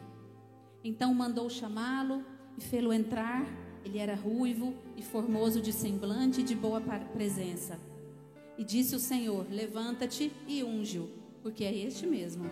Então 0.83 1.13
mandou 1.13 1.49
chamá-lo 1.49 2.23
e 2.57 2.61
fê-lo 2.61 2.91
entrar. 2.91 3.45
Ele 3.85 3.97
era 3.97 4.15
ruivo 4.15 4.73
e 4.97 5.01
formoso 5.01 5.61
de 5.61 5.71
semblante 5.71 6.41
e 6.41 6.43
de 6.43 6.53
boa 6.53 6.81
presença. 7.13 7.79
E 8.57 8.63
disse 8.65 8.93
o 8.93 8.99
Senhor: 8.99 9.45
Levanta-te 9.49 10.33
e 10.45 10.65
unge-o, 10.65 11.09
porque 11.41 11.63
é 11.63 11.73
este 11.73 12.05
mesmo. 12.05 12.49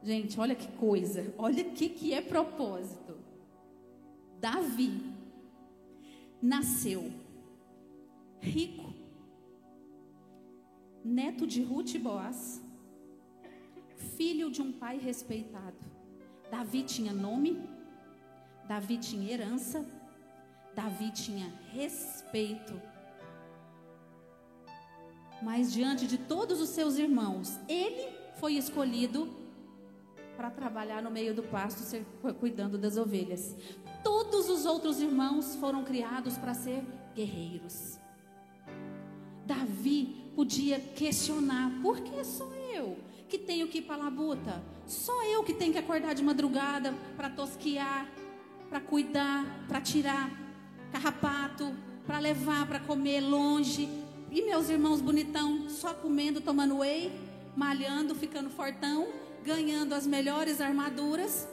Gente, 0.00 0.38
olha 0.38 0.54
que 0.54 0.68
coisa, 0.76 1.34
olha 1.36 1.64
o 1.64 1.72
que, 1.72 1.88
que 1.88 2.14
é 2.14 2.20
propósito. 2.20 3.16
Davi 4.40 5.11
nasceu 6.42 7.12
rico, 8.40 8.92
neto 11.04 11.46
de 11.46 11.62
Ruth 11.62 11.94
e 11.94 11.98
Boaz, 11.98 12.60
filho 14.16 14.50
de 14.50 14.60
um 14.60 14.72
pai 14.72 14.98
respeitado. 14.98 15.78
Davi 16.50 16.82
tinha 16.82 17.12
nome, 17.12 17.62
Davi 18.66 18.98
tinha 18.98 19.32
herança, 19.32 19.86
Davi 20.74 21.12
tinha 21.12 21.48
respeito. 21.70 22.80
Mas 25.40 25.72
diante 25.72 26.06
de 26.06 26.18
todos 26.18 26.60
os 26.60 26.70
seus 26.70 26.98
irmãos, 26.98 27.58
ele 27.68 28.12
foi 28.38 28.54
escolhido 28.54 29.42
para 30.36 30.50
trabalhar 30.50 31.02
no 31.02 31.10
meio 31.10 31.34
do 31.34 31.42
pasto, 31.42 31.82
cuidando 32.40 32.76
das 32.76 32.96
ovelhas. 32.96 33.56
Todos 34.32 34.48
os 34.48 34.64
outros 34.64 34.98
irmãos 34.98 35.56
foram 35.56 35.84
criados 35.84 36.38
para 36.38 36.54
ser 36.54 36.82
guerreiros. 37.14 37.98
Davi 39.44 40.32
podia 40.34 40.80
questionar: 40.80 41.70
por 41.82 42.00
que 42.00 42.24
sou 42.24 42.50
eu 42.54 42.96
que 43.28 43.36
tenho 43.36 43.68
que 43.68 43.78
ir 43.78 43.82
para 43.82 43.96
a 43.96 44.04
labuta? 44.04 44.64
Só 44.86 45.22
eu 45.24 45.44
que 45.44 45.52
tenho 45.52 45.70
que 45.70 45.78
acordar 45.78 46.14
de 46.14 46.24
madrugada 46.24 46.94
para 47.14 47.28
tosquiar, 47.28 48.10
para 48.70 48.80
cuidar, 48.80 49.44
para 49.68 49.82
tirar 49.82 50.30
carrapato, 50.90 51.70
para 52.06 52.18
levar 52.18 52.66
para 52.66 52.80
comer 52.80 53.20
longe. 53.20 53.86
E 54.30 54.40
meus 54.40 54.70
irmãos 54.70 55.02
bonitão, 55.02 55.68
só 55.68 55.92
comendo, 55.92 56.40
tomando 56.40 56.78
whey, 56.78 57.12
malhando, 57.54 58.14
ficando 58.14 58.48
fortão, 58.48 59.08
ganhando 59.44 59.94
as 59.94 60.06
melhores 60.06 60.58
armaduras. 60.58 61.46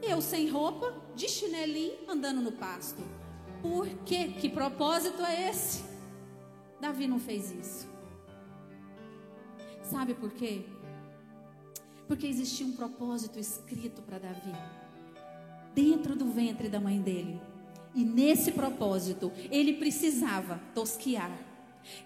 Eu 0.00 0.22
sem 0.22 0.48
roupa, 0.48 0.94
de 1.20 1.28
chinelinho, 1.28 1.98
andando 2.08 2.40
no 2.40 2.52
pasto. 2.52 3.02
Por 3.60 3.86
quê? 4.06 4.28
Que 4.40 4.48
propósito 4.48 5.22
é 5.22 5.50
esse? 5.50 5.84
Davi 6.80 7.06
não 7.06 7.20
fez 7.20 7.52
isso. 7.52 7.86
Sabe 9.82 10.14
por 10.14 10.32
quê? 10.32 10.62
Porque 12.08 12.26
existia 12.26 12.66
um 12.66 12.72
propósito 12.72 13.38
escrito 13.38 14.00
para 14.00 14.18
Davi 14.18 14.54
dentro 15.74 16.16
do 16.16 16.24
ventre 16.24 16.70
da 16.70 16.80
mãe 16.80 16.98
dele. 16.98 17.38
E 17.94 18.02
nesse 18.02 18.52
propósito, 18.52 19.30
ele 19.50 19.74
precisava 19.74 20.58
tosquiar. 20.74 21.30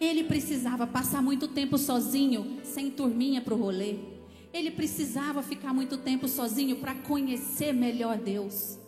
Ele 0.00 0.24
precisava 0.24 0.88
passar 0.88 1.22
muito 1.22 1.46
tempo 1.46 1.78
sozinho, 1.78 2.60
sem 2.64 2.90
turminha 2.90 3.40
para 3.40 3.54
o 3.54 3.58
rolê. 3.58 3.96
Ele 4.52 4.72
precisava 4.72 5.40
ficar 5.40 5.72
muito 5.72 5.98
tempo 5.98 6.26
sozinho 6.26 6.76
para 6.76 6.96
conhecer 6.96 7.72
melhor 7.72 8.18
Deus. 8.18 8.82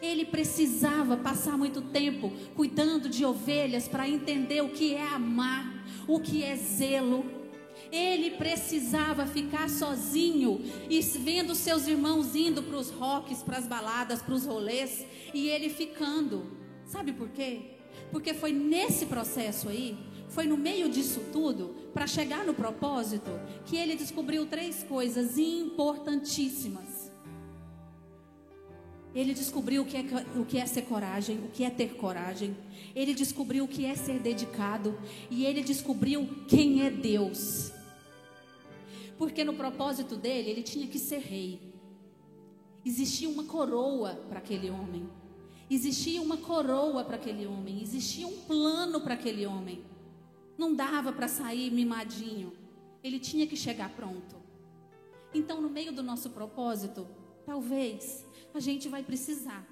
Ele 0.00 0.24
precisava 0.24 1.16
passar 1.16 1.58
muito 1.58 1.82
tempo 1.82 2.32
cuidando 2.54 3.08
de 3.08 3.24
ovelhas 3.24 3.86
para 3.86 4.08
entender 4.08 4.62
o 4.62 4.70
que 4.70 4.94
é 4.94 5.06
amar, 5.06 5.84
o 6.06 6.18
que 6.18 6.42
é 6.42 6.56
zelo. 6.56 7.24
Ele 7.92 8.32
precisava 8.32 9.26
ficar 9.26 9.68
sozinho 9.68 10.62
e 10.88 11.00
vendo 11.00 11.54
seus 11.54 11.86
irmãos 11.86 12.34
indo 12.34 12.62
para 12.62 12.78
os 12.78 12.90
rocks, 12.90 13.42
para 13.42 13.58
as 13.58 13.66
baladas, 13.66 14.22
para 14.22 14.34
os 14.34 14.46
rolês 14.46 15.04
e 15.34 15.48
ele 15.48 15.68
ficando. 15.68 16.56
Sabe 16.84 17.12
por 17.12 17.28
quê? 17.28 17.76
Porque 18.10 18.34
foi 18.34 18.52
nesse 18.52 19.06
processo 19.06 19.68
aí, 19.68 19.96
foi 20.28 20.46
no 20.46 20.56
meio 20.56 20.88
disso 20.88 21.20
tudo, 21.32 21.74
para 21.92 22.06
chegar 22.06 22.44
no 22.44 22.54
propósito, 22.54 23.30
que 23.66 23.76
ele 23.76 23.94
descobriu 23.96 24.46
três 24.46 24.82
coisas 24.82 25.38
importantíssimas. 25.38 26.89
Ele 29.14 29.34
descobriu 29.34 29.82
o 29.82 29.84
que, 29.84 29.96
é, 29.96 30.04
o 30.36 30.44
que 30.44 30.58
é 30.58 30.66
ser 30.66 30.82
coragem, 30.82 31.38
o 31.38 31.48
que 31.48 31.64
é 31.64 31.70
ter 31.70 31.94
coragem. 31.96 32.56
Ele 32.94 33.12
descobriu 33.12 33.64
o 33.64 33.68
que 33.68 33.84
é 33.84 33.94
ser 33.94 34.20
dedicado. 34.20 34.96
E 35.30 35.44
ele 35.44 35.62
descobriu 35.62 36.28
quem 36.46 36.86
é 36.86 36.90
Deus. 36.90 37.72
Porque 39.18 39.42
no 39.42 39.54
propósito 39.54 40.16
dele, 40.16 40.50
ele 40.50 40.62
tinha 40.62 40.86
que 40.86 40.98
ser 40.98 41.18
rei. 41.18 41.60
Existia 42.84 43.28
uma 43.28 43.44
coroa 43.44 44.14
para 44.28 44.38
aquele 44.38 44.70
homem. 44.70 45.08
Existia 45.68 46.22
uma 46.22 46.36
coroa 46.36 47.04
para 47.04 47.16
aquele 47.16 47.46
homem. 47.46 47.82
Existia 47.82 48.26
um 48.26 48.36
plano 48.42 49.00
para 49.00 49.14
aquele 49.14 49.44
homem. 49.44 49.84
Não 50.56 50.74
dava 50.74 51.12
para 51.12 51.28
sair 51.28 51.70
mimadinho. 51.70 52.52
Ele 53.02 53.18
tinha 53.18 53.46
que 53.46 53.56
chegar 53.56 53.90
pronto. 53.90 54.36
Então, 55.34 55.60
no 55.60 55.70
meio 55.70 55.92
do 55.92 56.02
nosso 56.02 56.30
propósito, 56.30 57.06
talvez 57.50 58.24
a 58.54 58.60
gente 58.60 58.88
vai 58.88 59.02
precisar 59.02 59.66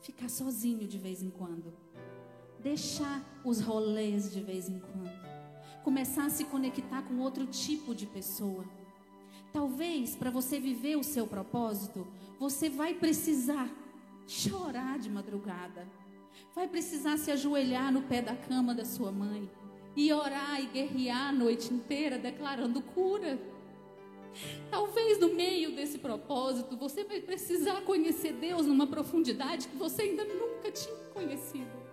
ficar 0.00 0.28
sozinho 0.28 0.86
de 0.86 0.96
vez 0.96 1.20
em 1.20 1.28
quando. 1.28 1.74
Deixar 2.60 3.20
os 3.44 3.60
rolês 3.60 4.32
de 4.32 4.40
vez 4.40 4.68
em 4.68 4.78
quando 4.78 5.10
começar 5.82 6.26
a 6.26 6.30
se 6.30 6.44
conectar 6.44 7.02
com 7.02 7.18
outro 7.18 7.44
tipo 7.44 7.92
de 7.92 8.06
pessoa. 8.06 8.64
Talvez 9.52 10.14
para 10.14 10.30
você 10.30 10.60
viver 10.60 10.96
o 10.96 11.02
seu 11.02 11.26
propósito, 11.26 12.06
você 12.38 12.70
vai 12.70 12.94
precisar 12.94 13.68
chorar 14.24 15.00
de 15.00 15.10
madrugada. 15.10 15.88
Vai 16.54 16.68
precisar 16.68 17.16
se 17.18 17.32
ajoelhar 17.32 17.92
no 17.92 18.02
pé 18.02 18.22
da 18.22 18.36
cama 18.36 18.72
da 18.72 18.84
sua 18.84 19.10
mãe 19.10 19.50
e 19.96 20.12
orar 20.12 20.60
e 20.60 20.66
guerrear 20.66 21.30
a 21.30 21.32
noite 21.32 21.74
inteira 21.74 22.16
declarando 22.16 22.80
cura. 22.80 23.38
Talvez 24.70 25.18
no 25.18 25.34
meio 25.34 25.72
desse 25.72 25.98
propósito 25.98 26.76
você 26.76 27.04
vai 27.04 27.20
precisar 27.20 27.82
conhecer 27.82 28.32
Deus 28.32 28.66
numa 28.66 28.86
profundidade 28.86 29.68
que 29.68 29.76
você 29.76 30.02
ainda 30.02 30.24
nunca 30.24 30.70
tinha 30.70 30.94
conhecido. 31.12 31.84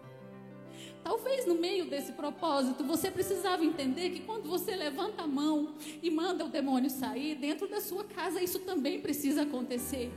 Talvez 1.03 1.45
no 1.45 1.55
meio 1.55 1.89
desse 1.89 2.11
propósito 2.11 2.83
você 2.83 3.09
precisava 3.09 3.63
entender 3.65 4.11
que 4.11 4.21
quando 4.21 4.47
você 4.47 4.75
levanta 4.75 5.23
a 5.23 5.27
mão 5.27 5.73
e 6.01 6.09
manda 6.11 6.45
o 6.45 6.49
demônio 6.49 6.89
sair, 6.89 7.35
dentro 7.35 7.67
da 7.67 7.81
sua 7.81 8.03
casa 8.03 8.41
isso 8.41 8.59
também 8.59 8.99
precisa 9.01 9.41
acontecer. 9.43 10.11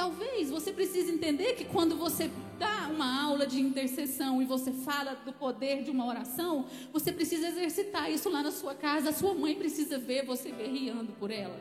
Talvez 0.00 0.48
você 0.48 0.72
precise 0.72 1.12
entender 1.12 1.52
que 1.56 1.66
quando 1.66 1.94
você 1.94 2.30
dá 2.58 2.88
uma 2.90 3.22
aula 3.22 3.46
de 3.46 3.60
intercessão 3.60 4.40
e 4.40 4.46
você 4.46 4.72
fala 4.72 5.14
do 5.14 5.30
poder 5.30 5.82
de 5.82 5.90
uma 5.90 6.06
oração, 6.06 6.64
você 6.90 7.12
precisa 7.12 7.48
exercitar 7.48 8.10
isso 8.10 8.30
lá 8.30 8.42
na 8.42 8.50
sua 8.50 8.74
casa. 8.74 9.10
A 9.10 9.12
sua 9.12 9.34
mãe 9.34 9.54
precisa 9.54 9.98
ver 9.98 10.24
você 10.24 10.50
guerreando 10.50 11.12
por 11.12 11.30
ela. 11.30 11.60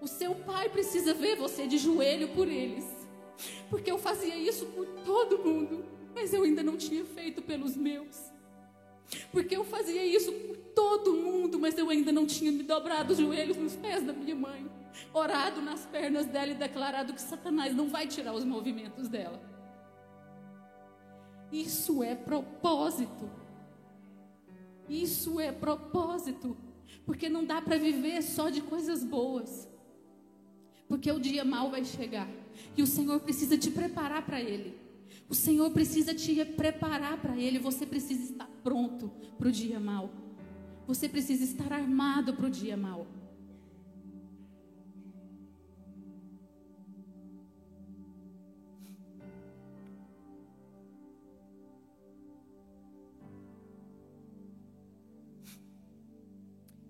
O 0.00 0.06
seu 0.06 0.36
pai 0.36 0.68
precisa 0.68 1.12
ver 1.14 1.34
você 1.34 1.66
de 1.66 1.78
joelho 1.78 2.28
por 2.28 2.46
eles. 2.46 2.84
Porque 3.68 3.90
eu 3.90 3.98
fazia 3.98 4.36
isso 4.36 4.64
por 4.66 4.86
todo 5.04 5.42
mundo 5.44 5.96
mas 6.16 6.32
eu 6.32 6.44
ainda 6.44 6.62
não 6.62 6.78
tinha 6.78 7.04
feito 7.04 7.42
pelos 7.42 7.76
meus. 7.76 8.16
Porque 9.30 9.56
eu 9.56 9.64
fazia 9.64 10.04
isso 10.04 10.32
por 10.32 10.56
todo 10.74 11.14
mundo, 11.14 11.58
mas 11.58 11.76
eu 11.78 11.88
ainda 11.88 12.10
não 12.12 12.26
tinha 12.26 12.50
me 12.50 12.62
dobrado 12.62 13.12
os 13.12 13.18
joelhos 13.18 13.56
nos 13.56 13.76
pés 13.76 14.04
da 14.04 14.12
minha 14.12 14.34
mãe, 14.34 14.68
orado 15.12 15.62
nas 15.62 15.86
pernas 15.86 16.26
dela 16.26 16.52
e 16.52 16.54
declarado 16.54 17.12
que 17.12 17.20
Satanás 17.20 17.74
não 17.74 17.88
vai 17.88 18.06
tirar 18.06 18.34
os 18.34 18.44
movimentos 18.44 19.08
dela. 19.08 19.40
Isso 21.52 22.02
é 22.02 22.14
propósito. 22.14 23.30
Isso 24.88 25.40
é 25.40 25.52
propósito. 25.52 26.56
Porque 27.04 27.28
não 27.28 27.44
dá 27.44 27.62
para 27.62 27.78
viver 27.78 28.22
só 28.22 28.50
de 28.50 28.60
coisas 28.60 29.04
boas. 29.04 29.68
Porque 30.88 31.10
o 31.10 31.20
dia 31.20 31.44
mal 31.44 31.70
vai 31.70 31.84
chegar. 31.84 32.28
E 32.76 32.82
o 32.82 32.86
Senhor 32.86 33.20
precisa 33.20 33.56
te 33.56 33.70
preparar 33.70 34.24
para 34.24 34.40
ele. 34.40 34.85
O 35.28 35.34
Senhor 35.34 35.70
precisa 35.70 36.14
te 36.14 36.44
preparar 36.44 37.20
para 37.20 37.36
Ele. 37.36 37.58
Você 37.58 37.84
precisa 37.84 38.22
estar 38.32 38.48
pronto 38.62 39.10
para 39.36 39.48
o 39.48 39.52
dia 39.52 39.80
mal. 39.80 40.10
Você 40.86 41.08
precisa 41.08 41.42
estar 41.42 41.72
armado 41.72 42.32
para 42.32 42.46
o 42.46 42.50
dia 42.50 42.76
mal. 42.76 43.06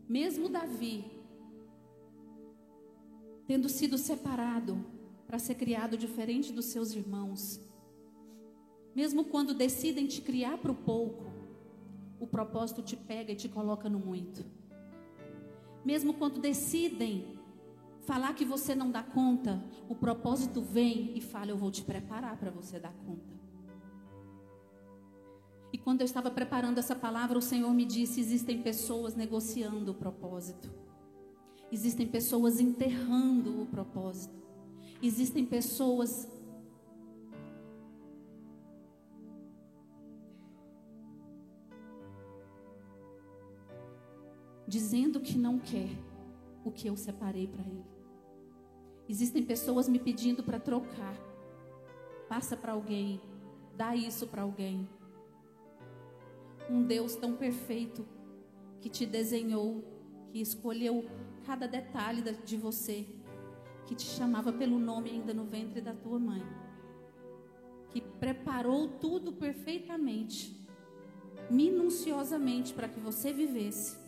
Mesmo 0.08 0.48
Davi, 0.48 1.04
tendo 3.46 3.68
sido 3.68 3.98
separado 3.98 4.84
para 5.26 5.38
ser 5.38 5.56
criado 5.56 5.96
diferente 5.96 6.52
dos 6.52 6.66
seus 6.66 6.92
irmãos, 6.92 7.60
mesmo 8.96 9.24
quando 9.24 9.52
decidem 9.52 10.06
te 10.06 10.22
criar 10.22 10.56
para 10.56 10.72
o 10.72 10.74
pouco, 10.74 11.26
o 12.18 12.26
propósito 12.26 12.80
te 12.80 12.96
pega 12.96 13.30
e 13.30 13.36
te 13.36 13.46
coloca 13.46 13.90
no 13.90 13.98
muito. 13.98 14.42
Mesmo 15.84 16.14
quando 16.14 16.40
decidem 16.40 17.38
falar 18.06 18.32
que 18.34 18.42
você 18.42 18.74
não 18.74 18.90
dá 18.90 19.02
conta, 19.02 19.62
o 19.86 19.94
propósito 19.94 20.62
vem 20.62 21.12
e 21.14 21.20
fala: 21.20 21.50
Eu 21.50 21.58
vou 21.58 21.70
te 21.70 21.84
preparar 21.84 22.38
para 22.38 22.50
você 22.50 22.80
dar 22.80 22.94
conta. 23.04 23.36
E 25.70 25.76
quando 25.76 26.00
eu 26.00 26.06
estava 26.06 26.30
preparando 26.30 26.78
essa 26.78 26.96
palavra, 26.96 27.36
o 27.36 27.42
Senhor 27.42 27.74
me 27.74 27.84
disse: 27.84 28.18
existem 28.18 28.62
pessoas 28.62 29.14
negociando 29.14 29.92
o 29.92 29.94
propósito, 29.94 30.72
existem 31.70 32.06
pessoas 32.06 32.58
enterrando 32.58 33.60
o 33.60 33.66
propósito, 33.66 34.42
existem 35.02 35.44
pessoas 35.44 36.26
dizendo 44.66 45.20
que 45.20 45.38
não 45.38 45.58
quer 45.58 45.90
o 46.64 46.70
que 46.70 46.88
eu 46.88 46.96
separei 46.96 47.46
para 47.46 47.62
ele. 47.62 47.84
Existem 49.08 49.44
pessoas 49.44 49.88
me 49.88 49.98
pedindo 49.98 50.42
para 50.42 50.58
trocar. 50.58 51.14
Passa 52.28 52.56
para 52.56 52.72
alguém, 52.72 53.20
dá 53.76 53.94
isso 53.94 54.26
para 54.26 54.42
alguém. 54.42 54.88
Um 56.68 56.82
Deus 56.82 57.14
tão 57.14 57.36
perfeito 57.36 58.04
que 58.80 58.88
te 58.88 59.06
desenhou, 59.06 59.84
que 60.32 60.40
escolheu 60.40 61.04
cada 61.44 61.68
detalhe 61.68 62.22
de 62.44 62.56
você, 62.56 63.06
que 63.86 63.94
te 63.94 64.04
chamava 64.04 64.52
pelo 64.52 64.78
nome 64.80 65.10
ainda 65.10 65.32
no 65.32 65.44
ventre 65.44 65.80
da 65.80 65.94
tua 65.94 66.18
mãe, 66.18 66.42
que 67.90 68.00
preparou 68.00 68.88
tudo 68.88 69.32
perfeitamente, 69.32 70.56
minuciosamente 71.48 72.74
para 72.74 72.88
que 72.88 72.98
você 72.98 73.32
vivesse. 73.32 74.05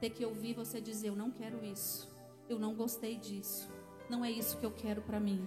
Ter 0.00 0.10
que 0.10 0.24
ouvir 0.24 0.54
você 0.54 0.80
dizer: 0.80 1.08
Eu 1.08 1.16
não 1.16 1.30
quero 1.30 1.64
isso, 1.64 2.10
eu 2.48 2.58
não 2.58 2.74
gostei 2.74 3.16
disso, 3.16 3.70
não 4.10 4.24
é 4.24 4.30
isso 4.30 4.58
que 4.58 4.66
eu 4.66 4.72
quero 4.72 5.02
para 5.02 5.20
mim. 5.20 5.46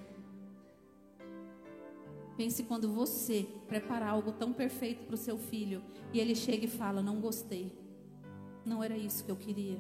Pense 2.36 2.64
quando 2.64 2.92
você 2.92 3.46
preparar 3.68 4.12
algo 4.12 4.32
tão 4.32 4.54
perfeito 4.54 5.04
para 5.04 5.16
o 5.16 5.18
seu 5.18 5.38
filho 5.38 5.84
e 6.14 6.20
ele 6.20 6.36
chega 6.36 6.66
e 6.66 6.70
fala: 6.70 7.02
Não 7.02 7.20
gostei, 7.20 7.72
não 8.66 8.84
era 8.84 8.98
isso 8.98 9.24
que 9.24 9.32
eu 9.32 9.36
queria. 9.36 9.80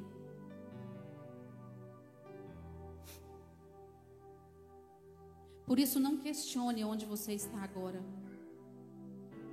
Por 5.65 5.77
isso, 5.77 5.99
não 5.99 6.17
questione 6.17 6.84
onde 6.84 7.05
você 7.05 7.32
está 7.34 7.62
agora. 7.62 8.03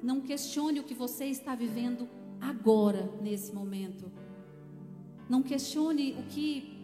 Não 0.02 0.20
questione 0.20 0.80
o 0.80 0.84
que 0.84 0.94
você 0.94 1.26
está 1.26 1.54
vivendo 1.54 2.08
agora, 2.40 3.04
nesse 3.20 3.52
momento. 3.52 4.10
Não 5.28 5.42
questione 5.42 6.12
o 6.12 6.22
que 6.24 6.76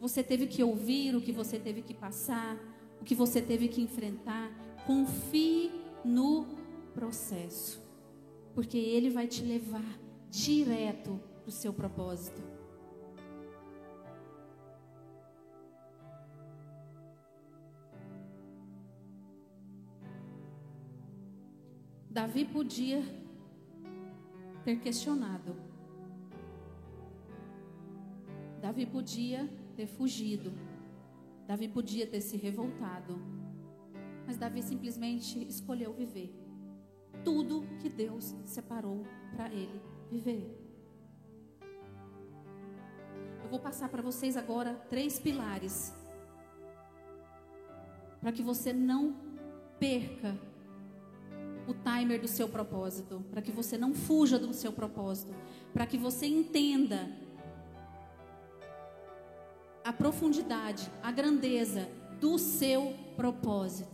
você 0.00 0.22
teve 0.22 0.46
que 0.46 0.62
ouvir, 0.62 1.14
o 1.14 1.20
que 1.20 1.32
você 1.32 1.58
teve 1.58 1.82
que 1.82 1.92
passar, 1.92 2.56
o 3.00 3.04
que 3.04 3.14
você 3.14 3.42
teve 3.42 3.68
que 3.68 3.82
enfrentar. 3.82 4.50
Confie 4.86 5.70
no 6.04 6.46
processo, 6.94 7.82
porque 8.54 8.78
ele 8.78 9.10
vai 9.10 9.26
te 9.26 9.42
levar 9.42 9.84
direto 10.30 11.20
para 11.42 11.48
o 11.48 11.52
seu 11.52 11.72
propósito. 11.72 12.42
Davi 22.10 22.44
podia 22.44 23.02
ter 24.64 24.80
questionado. 24.80 25.69
Davi 28.60 28.86
podia 28.86 29.48
ter 29.76 29.86
fugido. 29.86 30.52
Davi 31.46 31.68
podia 31.68 32.06
ter 32.06 32.20
se 32.20 32.36
revoltado. 32.36 33.18
Mas 34.26 34.36
Davi 34.36 34.62
simplesmente 34.62 35.42
escolheu 35.48 35.92
viver 35.92 36.40
tudo 37.24 37.66
que 37.80 37.88
Deus 37.88 38.34
separou 38.44 39.04
para 39.34 39.52
ele 39.52 39.80
viver. 40.10 40.56
Eu 43.42 43.48
vou 43.50 43.58
passar 43.58 43.88
para 43.88 44.02
vocês 44.02 44.36
agora 44.36 44.74
três 44.88 45.18
pilares 45.18 45.92
para 48.20 48.32
que 48.32 48.42
você 48.42 48.72
não 48.72 49.16
perca 49.78 50.38
o 51.66 51.72
timer 51.72 52.20
do 52.20 52.28
seu 52.28 52.48
propósito, 52.48 53.24
para 53.30 53.40
que 53.40 53.50
você 53.50 53.78
não 53.78 53.94
fuja 53.94 54.38
do 54.38 54.52
seu 54.52 54.72
propósito, 54.72 55.34
para 55.72 55.86
que 55.86 55.96
você 55.96 56.26
entenda 56.26 57.10
a 59.90 59.92
profundidade, 59.92 60.88
a 61.02 61.10
grandeza 61.10 61.88
do 62.20 62.38
seu 62.38 62.94
propósito. 63.16 63.90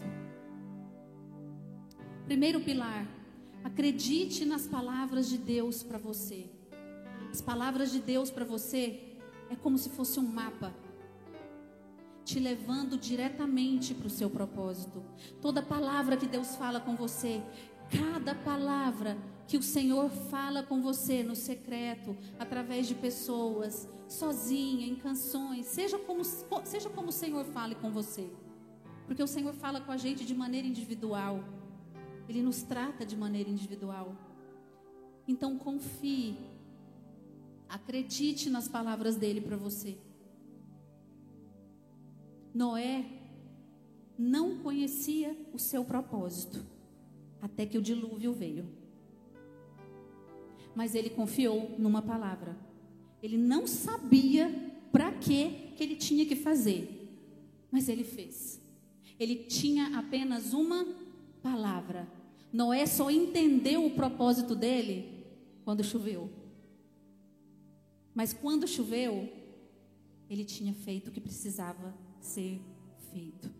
Primeiro 2.27 2.61
pilar, 2.61 3.09
acredite 3.65 4.45
nas 4.45 4.67
palavras 4.67 5.27
de 5.27 5.39
Deus 5.39 5.83
para 5.83 5.97
você. 5.97 6.51
As 7.31 7.41
palavras 7.41 7.91
de 7.91 7.99
Deus 7.99 8.31
para 8.31 8.45
você 8.45 9.17
é 9.49 9.57
como 9.57 9.79
se 9.79 9.89
fosse 9.89 10.21
um 10.21 10.29
mapa 10.29 10.75
te 12.27 12.39
levando 12.39 12.99
diretamente 12.99 13.95
para 13.95 14.09
o 14.09 14.11
seu 14.11 14.29
propósito. 14.29 15.03
Toda 15.41 15.63
palavra 15.63 16.19
que 16.19 16.27
Deus 16.27 16.57
fala 16.57 16.79
com 16.79 16.95
você, 16.95 17.43
cada 17.91 18.35
palavra 18.35 19.17
que 19.47 19.57
o 19.57 19.63
Senhor 19.63 20.11
fala 20.11 20.63
com 20.63 20.81
você 20.81 21.23
no 21.23 21.37
secreto, 21.37 22.17
através 22.39 22.89
de 22.89 22.95
pessoas, 22.95 23.89
sozinha, 24.09 24.87
em 24.87 24.97
canções, 24.97 25.67
seja 25.67 25.99
como, 25.99 26.25
seja 26.25 26.91
como 26.91 27.09
o 27.09 27.13
Senhor 27.13 27.45
fale 27.45 27.75
com 27.75 27.91
você. 27.91 28.29
Porque 29.07 29.23
o 29.23 29.27
Senhor 29.27 29.55
fala 29.55 29.81
com 29.81 29.93
a 29.93 29.97
gente 29.97 30.25
de 30.25 30.35
maneira 30.35 30.67
individual. 30.67 31.45
Ele 32.29 32.43
nos 32.43 32.63
trata 32.63 33.07
de 33.07 33.17
maneira 33.17 33.49
individual. 33.49 34.17
Então 35.29 35.57
confie. 35.57 36.37
Acredite 37.69 38.51
nas 38.51 38.67
palavras 38.67 39.17
dele 39.17 39.41
para 39.41 39.57
você. 39.57 39.97
Noé 42.53 43.05
não 44.19 44.59
conhecia 44.59 45.37
o 45.53 45.59
seu 45.59 45.85
propósito 45.85 46.65
até 47.41 47.67
que 47.67 47.79
o 47.79 47.83
dilúvio 47.83 48.33
veio. 48.33 48.86
Mas 50.77 50.95
ele 50.95 51.11
confiou 51.11 51.75
numa 51.79 52.03
palavra. 52.03 52.57
Ele 53.21 53.37
não 53.37 53.67
sabia 53.67 54.49
para 54.93 55.11
que 55.11 55.73
que 55.75 55.83
ele 55.83 55.97
tinha 55.97 56.25
que 56.25 56.37
fazer, 56.37 57.11
mas 57.71 57.89
ele 57.89 58.05
fez. 58.05 58.61
Ele 59.19 59.37
tinha 59.37 59.99
apenas 59.99 60.53
uma 60.53 60.87
palavra. 61.43 62.07
Noé 62.53 62.87
só 62.87 63.11
entendeu 63.11 63.85
o 63.85 63.91
propósito 63.91 64.55
dele 64.55 65.25
quando 65.65 65.83
choveu. 65.83 66.31
Mas 68.15 68.33
quando 68.33 68.69
choveu, 68.69 69.29
ele 70.29 70.45
tinha 70.45 70.73
feito 70.73 71.09
o 71.09 71.11
que 71.11 71.21
precisava 71.21 71.95
ser 72.21 72.61
feito. 73.12 73.51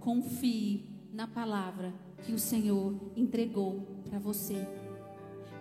Confie 0.00 0.84
na 1.12 1.26
palavra 1.26 1.92
que 2.24 2.32
o 2.32 2.38
Senhor 2.38 2.94
entregou 3.16 4.02
para 4.08 4.18
você. 4.18 4.66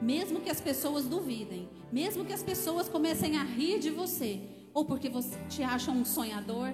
Mesmo 0.01 0.41
que 0.41 0.49
as 0.49 0.59
pessoas 0.59 1.05
duvidem, 1.05 1.69
mesmo 1.91 2.25
que 2.25 2.33
as 2.33 2.43
pessoas 2.43 2.89
comecem 2.89 3.37
a 3.37 3.43
rir 3.43 3.79
de 3.79 3.89
você, 3.89 4.41
ou 4.73 4.85
porque 4.85 5.09
você 5.09 5.37
te 5.47 5.63
acham 5.63 5.95
um 5.95 6.05
sonhador, 6.05 6.73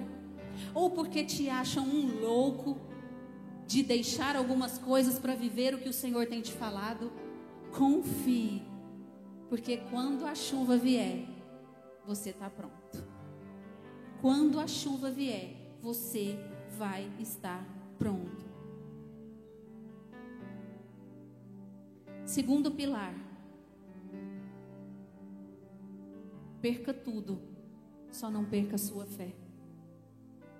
ou 0.74 0.90
porque 0.90 1.24
te 1.24 1.48
acham 1.48 1.84
um 1.84 2.20
louco 2.20 2.78
de 3.66 3.82
deixar 3.82 4.36
algumas 4.36 4.76
coisas 4.78 5.18
para 5.18 5.34
viver 5.34 5.74
o 5.74 5.78
que 5.78 5.88
o 5.88 5.92
Senhor 5.92 6.26
tem 6.26 6.40
te 6.40 6.52
falado, 6.52 7.12
confie, 7.70 8.62
porque 9.48 9.78
quando 9.90 10.26
a 10.26 10.34
chuva 10.34 10.76
vier, 10.76 11.26
você 12.06 12.30
está 12.30 12.50
pronto. 12.50 13.06
Quando 14.20 14.60
a 14.60 14.66
chuva 14.66 15.10
vier, 15.10 15.76
você 15.80 16.38
vai 16.76 17.10
estar 17.18 17.64
pronto. 17.98 18.51
Segundo 22.24 22.70
pilar. 22.70 23.14
Perca 26.60 26.94
tudo, 26.94 27.40
só 28.10 28.30
não 28.30 28.44
perca 28.44 28.76
a 28.76 28.78
sua 28.78 29.04
fé. 29.04 29.34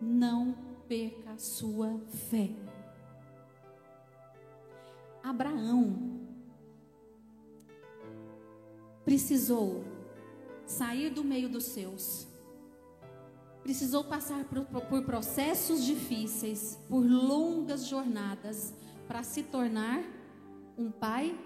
Não 0.01 0.57
perca 0.89 1.33
a 1.33 1.39
sua 1.39 2.01
fé. 2.29 2.51
Abraão 5.23 6.21
precisou 9.05 9.85
sair 10.67 11.11
do 11.11 11.23
meio 11.23 11.49
dos 11.49 11.65
seus 11.65 12.33
precisou 13.63 14.03
passar 14.05 14.45
por, 14.45 14.65
por 14.65 15.03
processos 15.05 15.85
difíceis, 15.85 16.79
por 16.89 17.05
longas 17.05 17.87
jornadas, 17.87 18.75
para 19.07 19.23
se 19.23 19.43
tornar 19.43 20.03
um 20.77 20.91
pai 20.91 21.39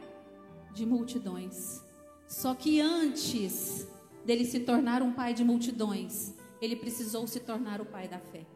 de 0.76 0.86
multidões. 0.86 1.82
Só 2.28 2.54
que 2.54 2.80
antes 2.80 3.88
dele 4.24 4.44
se 4.44 4.60
tornar 4.60 5.02
um 5.02 5.12
pai 5.12 5.34
de 5.34 5.42
multidões, 5.42 6.34
ele 6.60 6.76
precisou 6.76 7.26
se 7.26 7.40
tornar 7.40 7.80
o 7.80 7.86
pai 7.86 8.06
da 8.06 8.18
fé. 8.18 8.46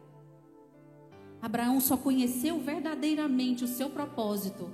Abraão 1.41 1.81
só 1.81 1.97
conheceu 1.97 2.59
verdadeiramente 2.59 3.63
o 3.63 3.67
seu 3.67 3.89
propósito 3.89 4.71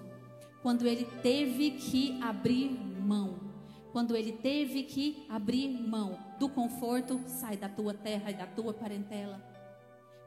quando 0.62 0.86
ele 0.86 1.06
teve 1.22 1.72
que 1.72 2.20
abrir 2.22 2.70
mão 2.70 3.48
quando 3.98 4.16
ele 4.16 4.32
teve 4.32 4.84
que 4.84 5.26
abrir 5.28 5.70
mão 5.70 6.20
do 6.38 6.48
conforto, 6.48 7.20
sai 7.26 7.58
da 7.58 7.68
tua 7.68 7.96
terra 7.96 8.30
e 8.30 8.36
da 8.36 8.46
tua 8.46 8.72
parentela. 8.72 9.42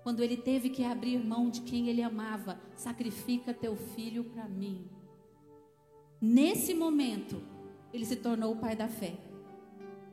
Quando 0.03 0.25
ele 0.25 0.37
teve 0.37 0.71
que 0.71 0.83
abrir 0.83 1.25
mão 1.25 1.49
de 1.49 1.61
quem 1.61 1.89
ele 1.89 2.03
amava, 2.03 2.59
sacrifica 2.75 3.55
teu 3.55 3.77
filho 3.77 4.25
para 4.25 4.49
mim. 4.49 4.89
Nesse 6.21 6.75
momento, 6.75 7.41
ele 7.93 8.05
se 8.05 8.17
tornou 8.17 8.53
o 8.53 8.57
pai 8.57 8.77
da 8.77 8.89
fé, 8.89 9.15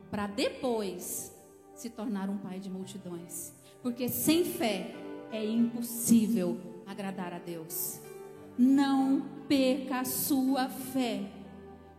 para 0.09 0.25
depois 0.25 1.35
se 1.75 1.89
tornar 1.89 2.29
um 2.29 2.37
pai 2.37 2.59
de 2.59 2.69
multidões. 2.69 3.53
Porque 3.83 4.07
sem 4.07 4.45
fé 4.45 4.95
é 5.31 5.45
impossível 5.45 6.57
agradar 6.85 7.33
a 7.33 7.39
Deus. 7.39 7.99
Não 8.57 9.21
perca 9.47 9.99
a 9.99 10.05
sua 10.05 10.69
fé. 10.69 11.29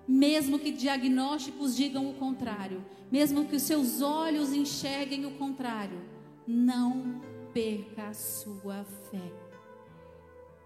mesmo 0.09 0.59
que 0.59 0.73
diagnósticos 0.73 1.77
digam 1.77 2.09
o 2.09 2.15
contrário, 2.15 2.83
mesmo 3.13 3.45
que 3.45 3.57
os 3.57 3.63
seus 3.63 4.01
olhos 4.01 4.55
enxerguem 4.55 5.27
o 5.27 5.33
contrário, 5.33 6.01
não 6.47 7.21
perca 7.53 8.09
a 8.09 8.15
sua 8.15 8.85
fé. 9.11 9.31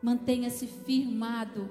Mantenha-se 0.00 0.68
firmado 0.68 1.68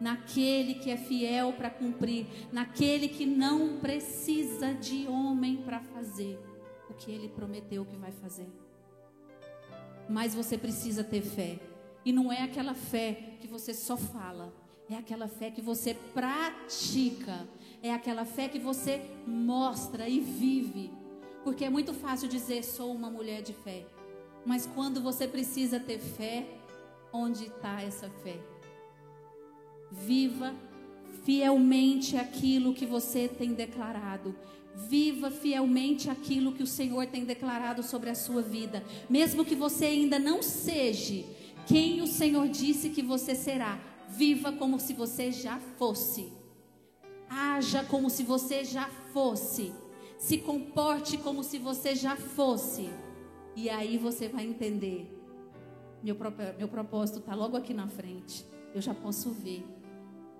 naquele 0.00 0.74
que 0.74 0.90
é 0.90 0.96
fiel 0.96 1.52
para 1.52 1.68
cumprir, 1.68 2.26
naquele 2.50 3.08
que 3.08 3.26
não 3.26 3.78
precisa 3.78 4.72
de 4.72 5.06
homem 5.06 5.58
para 5.58 5.80
fazer 5.80 6.38
o 6.88 6.94
que 6.94 7.10
ele 7.10 7.28
prometeu 7.28 7.84
que 7.84 7.96
vai 7.96 8.10
fazer. 8.10 8.48
Mas 10.08 10.34
você 10.34 10.56
precisa 10.56 11.04
ter 11.04 11.22
fé. 11.22 11.60
E 12.04 12.12
não 12.12 12.32
é 12.32 12.42
aquela 12.42 12.74
fé 12.74 13.36
que 13.40 13.46
você 13.46 13.74
só 13.74 13.96
fala, 13.96 14.52
é 14.88 14.96
aquela 14.96 15.28
fé 15.28 15.50
que 15.50 15.60
você 15.60 15.94
pratica, 15.94 17.46
é 17.82 17.92
aquela 17.92 18.24
fé 18.24 18.48
que 18.48 18.58
você 18.58 19.02
mostra 19.26 20.08
e 20.08 20.18
vive. 20.18 20.90
Porque 21.44 21.64
é 21.64 21.70
muito 21.70 21.92
fácil 21.92 22.28
dizer 22.28 22.64
sou 22.64 22.92
uma 22.92 23.10
mulher 23.10 23.42
de 23.42 23.52
fé, 23.52 23.86
mas 24.44 24.66
quando 24.66 25.00
você 25.00 25.28
precisa 25.28 25.78
ter 25.78 25.98
fé, 25.98 26.46
onde 27.12 27.44
está 27.44 27.82
essa 27.82 28.08
fé? 28.08 28.38
Viva 29.90 30.54
fielmente 31.24 32.16
aquilo 32.16 32.74
que 32.74 32.86
você 32.86 33.28
tem 33.28 33.52
declarado. 33.52 34.34
Viva 34.88 35.30
fielmente 35.30 36.08
aquilo 36.08 36.52
que 36.52 36.62
o 36.62 36.66
Senhor 36.66 37.06
tem 37.06 37.24
declarado 37.24 37.82
sobre 37.82 38.10
a 38.10 38.14
sua 38.14 38.40
vida. 38.40 38.84
Mesmo 39.08 39.44
que 39.44 39.54
você 39.54 39.86
ainda 39.86 40.18
não 40.18 40.42
seja 40.42 41.24
quem 41.66 42.00
o 42.00 42.06
Senhor 42.06 42.48
disse 42.48 42.90
que 42.90 43.02
você 43.02 43.34
será, 43.34 43.78
viva 44.08 44.50
como 44.52 44.80
se 44.80 44.92
você 44.92 45.30
já 45.30 45.58
fosse. 45.78 46.32
Haja 47.28 47.84
como 47.84 48.10
se 48.10 48.24
você 48.24 48.64
já 48.64 48.88
fosse. 49.12 49.72
Se 50.18 50.38
comporte 50.38 51.16
como 51.18 51.44
se 51.44 51.58
você 51.58 51.94
já 51.94 52.16
fosse. 52.16 52.90
E 53.54 53.70
aí 53.70 53.98
você 53.98 54.28
vai 54.28 54.44
entender. 54.44 55.16
Meu, 56.02 56.16
meu 56.58 56.68
propósito 56.68 57.20
está 57.20 57.34
logo 57.34 57.56
aqui 57.56 57.72
na 57.72 57.86
frente. 57.86 58.44
Eu 58.74 58.80
já 58.80 58.92
posso 58.92 59.30
ver. 59.30 59.64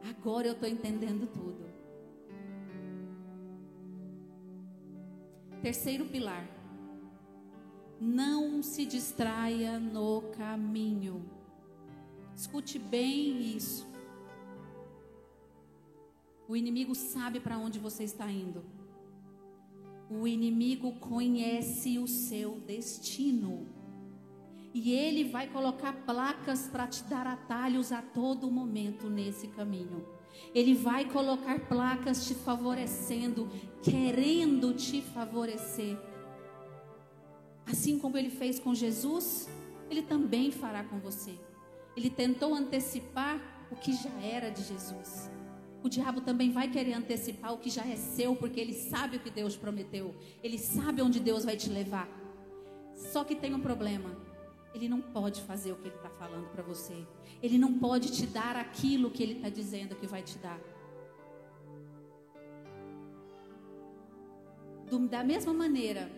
Agora 0.09 0.47
eu 0.47 0.53
estou 0.53 0.69
entendendo 0.69 1.27
tudo. 1.27 1.71
Terceiro 5.63 6.07
pilar. 6.07 6.49
Não 8.01 8.63
se 8.63 8.87
distraia 8.87 9.79
no 9.79 10.23
caminho. 10.39 11.29
Escute 12.35 12.79
bem 12.79 13.57
isso. 13.57 13.87
O 16.49 16.57
inimigo 16.57 16.95
sabe 16.95 17.39
para 17.39 17.59
onde 17.59 17.79
você 17.79 18.03
está 18.03 18.31
indo. 18.31 18.65
O 20.11 20.27
inimigo 20.27 20.95
conhece 20.95 21.99
o 21.99 22.09
seu 22.09 22.59
destino. 22.61 23.69
E 24.73 24.93
ele 24.93 25.25
vai 25.25 25.49
colocar 25.49 25.93
placas 26.05 26.69
para 26.69 26.87
te 26.87 27.03
dar 27.05 27.27
atalhos 27.27 27.91
a 27.91 28.01
todo 28.01 28.51
momento 28.51 29.11
nesse 29.11 29.49
caminho. 29.49 30.07
Ele 30.55 30.75
vai 30.75 31.05
colocar 31.05 31.59
placas 31.67 32.27
te 32.27 32.35
favorecendo, 32.35 33.49
querendo 33.83 34.73
te 34.75 35.03
favorecer. 35.03 35.99
Assim 37.67 37.99
como 37.99 38.17
ele 38.17 38.31
fez 38.31 38.59
com 38.59 38.75
Jesus, 38.75 39.49
ele 39.91 40.03
também 40.03 40.51
fará 40.51 40.85
com 40.85 40.99
você. 40.99 41.35
Ele 41.97 42.09
tentou 42.09 42.55
antecipar 42.55 43.41
o 43.71 43.77
que 43.77 43.93
já 43.93 44.11
era 44.23 44.51
de 44.51 44.63
Jesus. 44.63 45.31
O 45.83 45.89
diabo 45.89 46.21
também 46.21 46.53
vai 46.53 46.69
querer 46.69 46.93
antecipar 46.93 47.53
o 47.53 47.59
que 47.59 47.71
já 47.71 47.87
é 47.87 47.97
seu, 47.97 48.37
porque 48.37 48.61
ele 48.61 48.75
sabe 48.75 49.17
o 49.17 49.21
que 49.21 49.31
Deus 49.31 49.57
prometeu. 49.57 50.15
Ele 50.43 50.59
sabe 50.59 51.01
onde 51.01 51.19
Deus 51.19 51.45
vai 51.45 51.57
te 51.57 51.69
levar. 51.69 52.09
Só 52.95 53.25
que 53.25 53.35
tem 53.35 53.55
um 53.55 53.61
problema. 53.61 54.30
Ele 54.75 54.89
não 54.89 55.01
pode 55.01 55.43
fazer 55.43 55.73
o 55.73 55.77
que 55.77 55.89
ele 55.89 55.97
está 55.97 56.11
falando 56.11 56.49
para 56.51 56.63
você. 56.63 57.07
Ele 57.43 57.59
não 57.59 57.79
pode 57.79 58.13
te 58.13 58.27
dar 58.27 58.57
aquilo 58.57 59.11
que 59.11 59.23
ele 59.23 59.35
está 59.35 59.49
dizendo 59.49 59.97
que 59.97 60.07
vai 60.07 60.23
te 60.23 60.39
dar. 60.39 60.61
Do, 64.89 64.99
da 65.09 65.23
mesma 65.23 65.53
maneira 65.53 66.11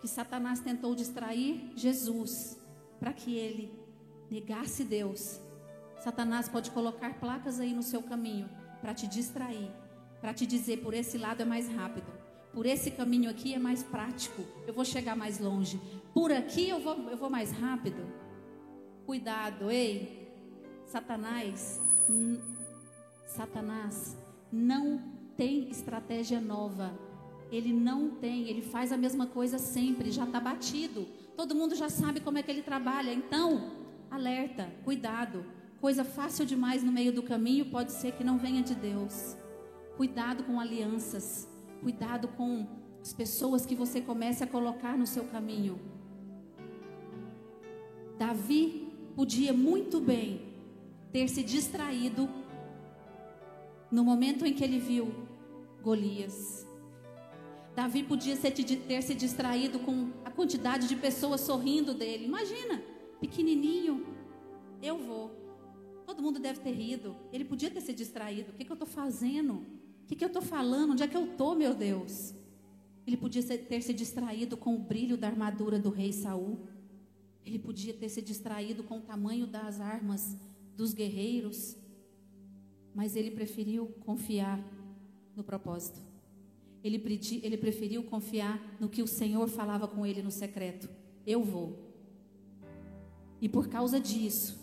que 0.00 0.08
Satanás 0.08 0.60
tentou 0.60 0.94
distrair 0.94 1.72
Jesus 1.76 2.60
para 2.98 3.12
que 3.12 3.36
ele 3.36 3.72
negasse 4.30 4.84
Deus, 4.84 5.40
Satanás 5.98 6.48
pode 6.48 6.70
colocar 6.70 7.18
placas 7.18 7.60
aí 7.60 7.72
no 7.72 7.82
seu 7.82 8.02
caminho 8.02 8.48
para 8.80 8.92
te 8.92 9.06
distrair, 9.06 9.70
para 10.20 10.34
te 10.34 10.44
dizer 10.44 10.82
por 10.82 10.92
esse 10.92 11.16
lado 11.16 11.40
é 11.40 11.44
mais 11.44 11.68
rápido, 11.68 12.23
por 12.54 12.66
esse 12.66 12.92
caminho 12.92 13.28
aqui 13.28 13.52
é 13.52 13.58
mais 13.58 13.82
prático, 13.82 14.42
eu 14.66 14.72
vou 14.72 14.84
chegar 14.84 15.16
mais 15.16 15.40
longe. 15.40 15.80
Por 16.14 16.30
aqui 16.30 16.68
eu 16.68 16.78
vou, 16.78 16.94
eu 17.10 17.16
vou 17.16 17.28
mais 17.28 17.50
rápido. 17.50 18.06
Cuidado, 19.04 19.70
ei. 19.70 20.32
Satanás, 20.86 21.82
Satanás 23.26 24.16
não 24.52 25.02
tem 25.36 25.68
estratégia 25.68 26.40
nova. 26.40 26.96
Ele 27.50 27.72
não 27.72 28.10
tem, 28.10 28.48
ele 28.48 28.62
faz 28.62 28.92
a 28.92 28.96
mesma 28.96 29.26
coisa 29.26 29.58
sempre, 29.58 30.12
já 30.12 30.24
está 30.24 30.38
batido. 30.38 31.06
Todo 31.36 31.54
mundo 31.54 31.74
já 31.74 31.88
sabe 31.88 32.20
como 32.20 32.38
é 32.38 32.42
que 32.42 32.50
ele 32.50 32.62
trabalha. 32.62 33.12
Então, 33.12 33.72
alerta, 34.10 34.70
cuidado. 34.84 35.44
Coisa 35.80 36.04
fácil 36.04 36.46
demais 36.46 36.82
no 36.84 36.92
meio 36.92 37.12
do 37.12 37.22
caminho 37.22 37.66
pode 37.66 37.92
ser 37.92 38.12
que 38.12 38.24
não 38.24 38.38
venha 38.38 38.62
de 38.62 38.74
Deus. 38.74 39.36
Cuidado 39.96 40.44
com 40.44 40.60
alianças. 40.60 41.48
Cuidado 41.84 42.28
com 42.28 42.66
as 43.02 43.12
pessoas 43.12 43.66
que 43.66 43.74
você 43.74 44.00
começa 44.00 44.44
a 44.44 44.46
colocar 44.46 44.96
no 44.96 45.06
seu 45.06 45.24
caminho. 45.24 45.78
Davi 48.18 48.88
podia 49.14 49.52
muito 49.52 50.00
bem 50.00 50.40
ter 51.12 51.28
se 51.28 51.42
distraído 51.42 52.26
no 53.90 54.02
momento 54.02 54.46
em 54.46 54.54
que 54.54 54.64
ele 54.64 54.78
viu 54.78 55.12
Golias. 55.82 56.66
Davi 57.76 58.02
podia 58.02 58.34
ter 58.34 59.02
se 59.02 59.14
distraído 59.14 59.78
com 59.80 60.10
a 60.24 60.30
quantidade 60.30 60.88
de 60.88 60.96
pessoas 60.96 61.42
sorrindo 61.42 61.92
dele. 61.92 62.24
Imagina, 62.24 62.82
pequenininho, 63.20 64.06
eu 64.82 64.96
vou. 64.96 65.30
Todo 66.06 66.22
mundo 66.22 66.38
deve 66.38 66.60
ter 66.60 66.72
rido. 66.72 67.14
Ele 67.30 67.44
podia 67.44 67.70
ter 67.70 67.82
se 67.82 67.92
distraído. 67.92 68.52
O 68.52 68.54
que, 68.54 68.64
que 68.64 68.72
eu 68.72 68.74
estou 68.74 68.88
fazendo? 68.88 69.73
O 70.04 70.06
que, 70.06 70.14
que 70.14 70.22
eu 70.22 70.28
estou 70.28 70.42
falando? 70.42 70.92
Onde 70.92 71.02
é 71.02 71.08
que 71.08 71.16
eu 71.16 71.24
estou, 71.24 71.54
meu 71.54 71.74
Deus? 71.74 72.34
Ele 73.06 73.16
podia 73.16 73.42
ter 73.42 73.80
se 73.80 73.94
distraído 73.94 74.54
com 74.54 74.74
o 74.74 74.78
brilho 74.78 75.16
da 75.16 75.26
armadura 75.26 75.78
do 75.78 75.88
rei 75.88 76.12
Saul. 76.12 76.58
Ele 77.44 77.58
podia 77.58 77.94
ter 77.94 78.10
se 78.10 78.20
distraído 78.20 78.84
com 78.84 78.98
o 78.98 79.00
tamanho 79.00 79.46
das 79.46 79.80
armas 79.80 80.36
dos 80.76 80.92
guerreiros, 80.92 81.74
mas 82.94 83.16
ele 83.16 83.30
preferiu 83.30 83.86
confiar 84.04 84.62
no 85.34 85.42
propósito. 85.42 86.02
Ele, 86.82 87.02
ele 87.42 87.56
preferiu 87.56 88.02
confiar 88.02 88.76
no 88.78 88.90
que 88.90 89.02
o 89.02 89.06
Senhor 89.06 89.48
falava 89.48 89.88
com 89.88 90.04
ele 90.04 90.22
no 90.22 90.30
secreto: 90.30 90.86
Eu 91.26 91.42
vou. 91.42 91.78
E 93.40 93.48
por 93.48 93.68
causa 93.68 93.98
disso, 93.98 94.58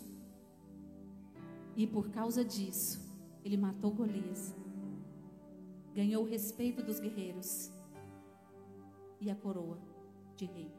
e 1.76 1.88
por 1.88 2.10
causa 2.10 2.46
disso, 2.46 3.02
ele 3.44 3.58
matou 3.58 3.92
Golias, 3.92 4.54
ganhou 5.94 6.24
o 6.24 6.28
respeito 6.28 6.82
dos 6.82 7.00
guerreiros 7.00 7.72
e 9.20 9.30
a 9.30 9.36
coroa 9.36 9.78
de 10.36 10.46
rei. 10.46 10.72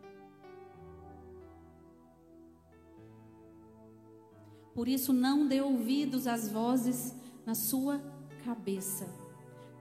Por 4.74 4.88
isso, 4.88 5.12
não 5.12 5.46
dê 5.46 5.60
ouvidos 5.60 6.26
às 6.26 6.48
vozes 6.48 7.14
na 7.44 7.54
sua 7.54 8.00
cabeça. 8.44 9.06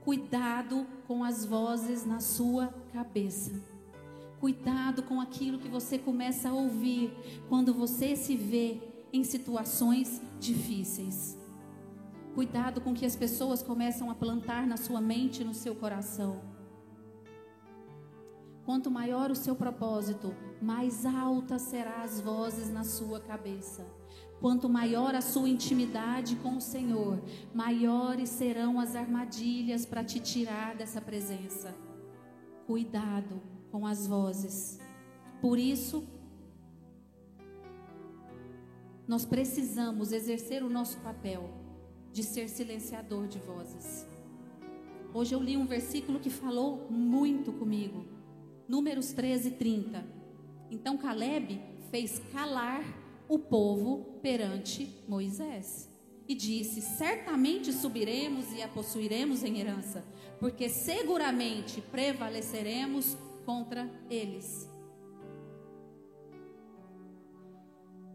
Cuidado 0.04 0.86
com 1.06 1.24
as 1.24 1.44
vozes 1.44 2.04
na 2.04 2.20
sua 2.20 2.68
cabeça. 2.92 3.52
Cuidado 4.38 5.02
com 5.04 5.20
aquilo 5.20 5.58
que 5.58 5.68
você 5.68 5.98
começa 5.98 6.50
a 6.50 6.52
ouvir 6.52 7.12
quando 7.48 7.72
você 7.72 8.16
se 8.16 8.36
vê 8.36 8.80
em 9.12 9.22
situações 9.22 10.20
difíceis. 10.40 11.41
Cuidado 12.34 12.80
com 12.80 12.92
o 12.92 12.94
que 12.94 13.04
as 13.04 13.14
pessoas 13.14 13.62
começam 13.62 14.10
a 14.10 14.14
plantar 14.14 14.66
na 14.66 14.78
sua 14.78 15.02
mente 15.02 15.42
e 15.42 15.44
no 15.44 15.52
seu 15.52 15.74
coração. 15.74 16.40
Quanto 18.64 18.90
maior 18.90 19.30
o 19.30 19.36
seu 19.36 19.54
propósito, 19.54 20.34
mais 20.60 21.04
altas 21.04 21.60
serão 21.62 22.00
as 22.02 22.20
vozes 22.20 22.72
na 22.72 22.84
sua 22.84 23.20
cabeça. 23.20 23.86
Quanto 24.40 24.66
maior 24.66 25.14
a 25.14 25.20
sua 25.20 25.46
intimidade 25.46 26.36
com 26.36 26.56
o 26.56 26.60
Senhor, 26.60 27.22
maiores 27.52 28.30
serão 28.30 28.80
as 28.80 28.96
armadilhas 28.96 29.84
para 29.84 30.02
te 30.02 30.18
tirar 30.18 30.74
dessa 30.74 31.02
presença. 31.02 31.74
Cuidado 32.66 33.42
com 33.70 33.86
as 33.86 34.06
vozes. 34.06 34.80
Por 35.40 35.58
isso, 35.58 36.08
nós 39.06 39.26
precisamos 39.26 40.12
exercer 40.12 40.62
o 40.62 40.70
nosso 40.70 40.96
papel 41.00 41.61
de 42.12 42.22
ser 42.22 42.48
silenciador 42.48 43.26
de 43.26 43.38
vozes. 43.38 44.06
Hoje 45.14 45.34
eu 45.34 45.42
li 45.42 45.56
um 45.56 45.66
versículo 45.66 46.20
que 46.20 46.30
falou 46.30 46.86
muito 46.90 47.52
comigo. 47.52 48.06
Números 48.68 49.12
13, 49.12 49.52
30. 49.52 50.04
Então 50.70 50.96
Caleb 50.96 51.60
fez 51.90 52.18
calar 52.32 52.82
o 53.28 53.38
povo 53.38 54.18
perante 54.22 54.88
Moisés 55.08 55.90
e 56.28 56.34
disse: 56.34 56.80
Certamente 56.80 57.72
subiremos 57.72 58.52
e 58.52 58.62
a 58.62 58.68
possuiremos 58.68 59.42
em 59.42 59.58
herança, 59.58 60.04
porque 60.38 60.68
seguramente 60.68 61.80
prevaleceremos 61.80 63.16
contra 63.44 63.90
eles. 64.08 64.68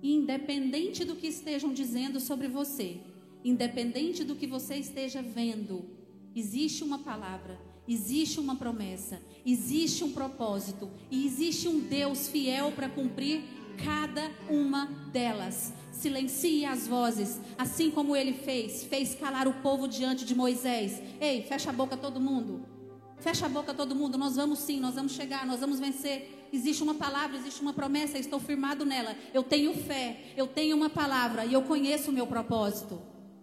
Independente 0.02 1.04
do 1.04 1.16
que 1.16 1.28
estejam 1.28 1.74
dizendo 1.74 2.20
sobre 2.20 2.48
você, 2.48 3.02
independente 3.43 4.23
do 4.23 4.36
que 4.36 4.47
você 4.47 4.76
esteja 4.76 5.21
vendo, 5.21 5.86
existe 6.36 6.84
uma 6.84 7.00
palavra, 7.00 7.60
existe 7.88 8.39
uma 8.39 8.56
promessa, 8.56 9.21
existe 9.45 10.04
um 10.04 10.12
propósito 10.12 10.89
e 11.10 11.26
existe 11.26 11.67
um 11.67 11.80
Deus 11.80 12.28
fiel 12.28 12.71
para 12.71 12.89
cumprir 12.89 13.43
cada 13.84 14.32
uma 14.50 14.86
delas. 15.12 15.73
Silencie 15.91 16.65
as 16.65 16.88
vozes, 16.88 17.39
assim 17.58 17.89
como 17.89 18.15
ele 18.15 18.34
fez, 18.34 18.84
fez 18.84 19.15
calar 19.15 19.47
o 19.47 19.54
povo 19.62 19.88
diante 19.88 20.26
de 20.26 20.36
Moisés. 20.36 21.02
Ei, 21.19 21.41
fecha 21.43 21.69
a 21.69 21.73
boca 21.73 21.97
todo 21.97 22.19
mundo. 22.19 22.65
Fecha 23.19 23.47
a 23.47 23.50
boca 23.50 23.73
todo 23.73 23.95
mundo, 23.95 24.15
nós 24.15 24.36
vamos 24.36 24.60
sim, 24.60 24.80
nós 24.80 24.93
vamos 24.93 25.13
chegar, 25.13 25.45
nós 25.45 25.60
vamos 25.60 25.80
vencer. 25.80 26.47
Existe 26.54 26.84
uma 26.84 26.93
palavra, 26.93 27.36
existe 27.36 27.62
uma 27.62 27.73
promessa, 27.73 28.17
estou 28.17 28.39
firmado 28.39 28.86
nela. 28.86 29.15
Eu 29.34 29.41
tenho 29.43 29.73
fé, 29.73 30.34
eu 30.38 30.45
tenho 30.45 30.78
uma 30.78 30.89
palavra 30.89 31.43
e 31.43 31.54
eu 31.54 31.63
conheço 31.63 32.12
o 32.12 32.13
meu 32.13 32.28
propósito. 32.28 33.02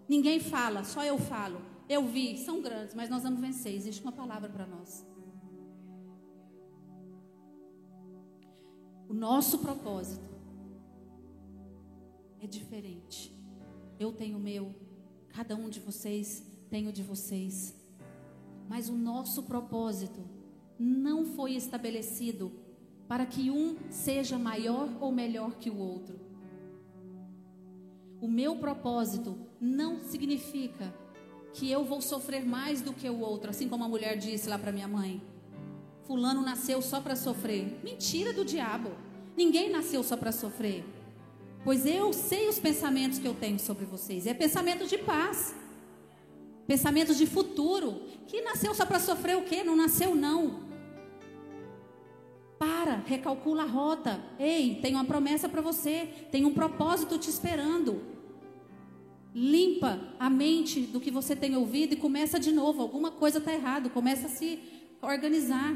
Ninguém 0.09 0.41
fala, 0.41 0.85
só 0.85 1.05
eu 1.05 1.19
falo. 1.19 1.61
Eu 1.89 2.07
vi, 2.07 2.39
são 2.39 2.63
grandes, 2.63 2.95
mas 2.95 3.11
nós 3.11 3.23
vamos 3.23 3.41
vencer. 3.41 3.75
Existe 3.75 4.03
uma 4.03 4.13
palavra 4.13 4.49
para 4.49 4.67
nós. 4.67 5.07
O 9.09 9.13
nosso 9.15 9.59
propósito 9.59 10.29
é 12.41 12.47
diferente. 12.47 13.33
Eu 13.99 14.13
tenho 14.13 14.37
o 14.37 14.41
meu, 14.41 14.75
cada 15.29 15.55
um 15.55 15.69
de 15.69 15.81
vocês 15.81 16.45
tem 16.69 16.89
o 16.89 16.93
de 16.93 17.03
vocês. 17.03 17.75
Mas 18.69 18.89
o 18.89 18.95
nosso 18.95 19.45
propósito 19.45 20.21
não 20.79 21.25
foi 21.25 21.53
estabelecido 21.53 22.51
para 23.07 23.25
que 23.27 23.51
um 23.51 23.77
seja 23.91 24.39
maior 24.39 24.89
ou 25.01 25.13
melhor 25.13 25.55
que 25.57 25.71
o 25.71 25.79
outro. 25.79 26.19
O 28.25 28.27
meu 28.27 28.57
propósito 28.57 29.37
não 29.61 30.01
significa 30.01 30.95
que 31.53 31.71
eu 31.71 31.85
vou 31.85 32.01
sofrer 32.01 32.43
mais 32.43 32.81
do 32.81 32.95
que 32.95 33.07
o 33.07 33.21
outro, 33.21 33.51
assim 33.51 33.69
como 33.69 33.85
a 33.85 33.89
mulher 33.89 34.17
disse 34.17 34.49
lá 34.49 34.59
para 34.59 34.73
minha 34.73 34.89
mãe. 34.89 35.23
Fulano 36.07 36.41
nasceu 36.41 36.81
só 36.81 37.03
para 37.03 37.17
sofrer. 37.17 37.79
Mentira 37.85 38.33
do 38.33 38.43
diabo. 38.43 38.93
Ninguém 39.37 39.71
nasceu 39.71 40.03
só 40.03 40.17
para 40.17 40.33
sofrer. 40.33 40.87
Pois 41.63 41.85
eu 41.85 42.15
sei 42.15 42.49
os 42.49 42.59
pensamentos 42.59 43.19
que 43.19 43.29
eu 43.29 43.35
tenho 43.35 43.59
sobre 43.59 43.85
vocês. 43.85 44.27
É 44.27 44.33
pensamento 44.33 44.87
de 44.87 44.97
paz. 44.97 45.55
Pensamentos 46.67 47.19
de 47.19 47.27
futuro. 47.27 48.05
Que 48.27 48.41
nasceu 48.41 48.75
só 48.75 48.87
para 48.87 49.01
sofrer 49.01 49.37
o 49.37 49.45
quê? 49.45 49.63
Não 49.63 49.77
nasceu 49.77 50.15
não. 50.15 50.61
Para, 52.59 53.03
recalcula 53.05 53.65
a 53.65 53.67
rota. 53.67 54.19
Ei, 54.39 54.77
tem 54.81 54.95
uma 54.95 55.05
promessa 55.05 55.47
para 55.47 55.61
você. 55.61 56.09
Tem 56.33 56.47
um 56.47 56.55
propósito 56.55 57.19
te 57.19 57.29
esperando. 57.29 58.14
Limpa 59.35 59.99
a 60.19 60.31
mente 60.31 60.83
do 60.87 61.01
que 61.01 61.11
você 61.11 61.35
tem 61.35 61.57
ouvido 61.57 61.95
e 61.95 61.97
começa 61.97 62.39
de 62.39 62.53
novo. 62.53 62.81
Alguma 62.81 63.11
coisa 63.11 63.39
está 63.39 63.53
errado. 63.53 63.91
Começa 63.91 64.27
a 64.27 64.31
se 64.31 64.61
organizar. 65.03 65.73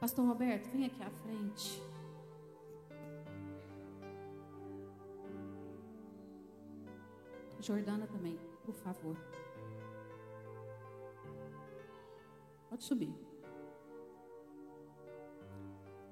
Pastor 0.00 0.26
Roberto, 0.26 0.70
vem 0.70 0.86
aqui 0.86 1.02
à 1.02 1.10
frente. 1.10 1.82
Jordana 7.60 8.06
também, 8.06 8.38
por 8.64 8.74
favor. 8.76 9.16
Pode 12.70 12.84
subir. 12.84 13.12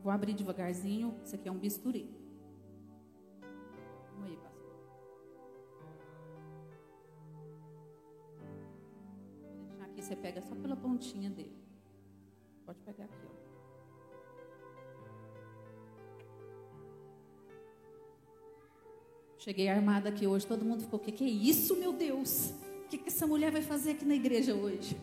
Vou 0.03 0.12
abrir 0.12 0.35
devagarzinho. 0.35 1.18
Isso 1.25 1.35
aqui 1.35 1.49
é 1.49 1.53
um 1.53 1.59
bisturi. 1.59 2.15
Você 10.07 10.14
pega 10.14 10.40
só 10.40 10.55
pela 10.55 10.77
pontinha 10.77 11.29
dele. 11.29 11.57
Pode 12.64 12.79
pegar 12.81 13.05
aqui, 13.05 13.27
ó. 13.27 13.37
Cheguei 19.38 19.69
armada 19.69 20.09
aqui 20.09 20.27
hoje, 20.27 20.47
todo 20.47 20.64
mundo 20.64 20.83
ficou, 20.83 21.01
o 21.01 21.03
que, 21.03 21.11
que 21.11 21.25
é 21.25 21.29
isso, 21.29 21.77
meu 21.77 21.92
Deus? 21.92 22.51
O 22.85 22.88
que, 22.88 22.99
que 22.99 23.09
essa 23.09 23.27
mulher 23.27 23.51
vai 23.51 23.62
fazer 23.62 23.92
aqui 23.92 24.05
na 24.05 24.14
igreja 24.14 24.55
hoje? 24.55 24.97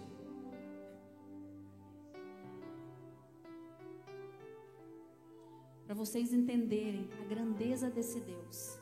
Para 5.86 5.96
vocês 5.96 6.32
entenderem 6.34 7.10
a 7.22 7.26
grandeza 7.26 7.90
desse 7.90 8.22
Deus, 8.22 8.80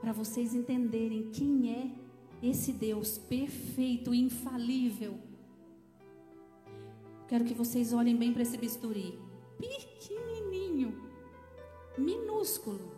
para 0.00 0.12
vocês 0.12 0.54
entenderem 0.54 1.30
quem 1.30 1.74
é 1.74 1.90
esse 2.40 2.72
Deus 2.72 3.18
perfeito, 3.18 4.14
infalível, 4.14 5.29
Quero 7.30 7.44
que 7.44 7.54
vocês 7.54 7.92
olhem 7.92 8.16
bem 8.16 8.32
para 8.32 8.42
esse 8.42 8.58
bisturi. 8.58 9.16
Pequenininho, 9.56 11.00
minúsculo. 11.96 12.90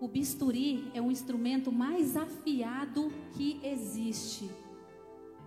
O 0.00 0.06
bisturi 0.06 0.88
é 0.94 1.02
o 1.02 1.10
instrumento 1.10 1.72
mais 1.72 2.16
afiado 2.16 3.10
que 3.32 3.60
existe. 3.64 4.48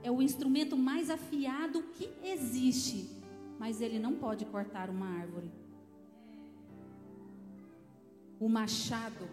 É 0.03 0.11
o 0.11 0.21
instrumento 0.21 0.75
mais 0.75 1.09
afiado 1.09 1.83
que 1.83 2.09
existe. 2.21 3.09
Mas 3.57 3.79
ele 3.79 3.97
não 3.97 4.15
pode 4.15 4.43
cortar 4.43 4.89
uma 4.89 5.07
árvore. 5.07 5.49
O 8.41 8.49
machado. 8.49 9.25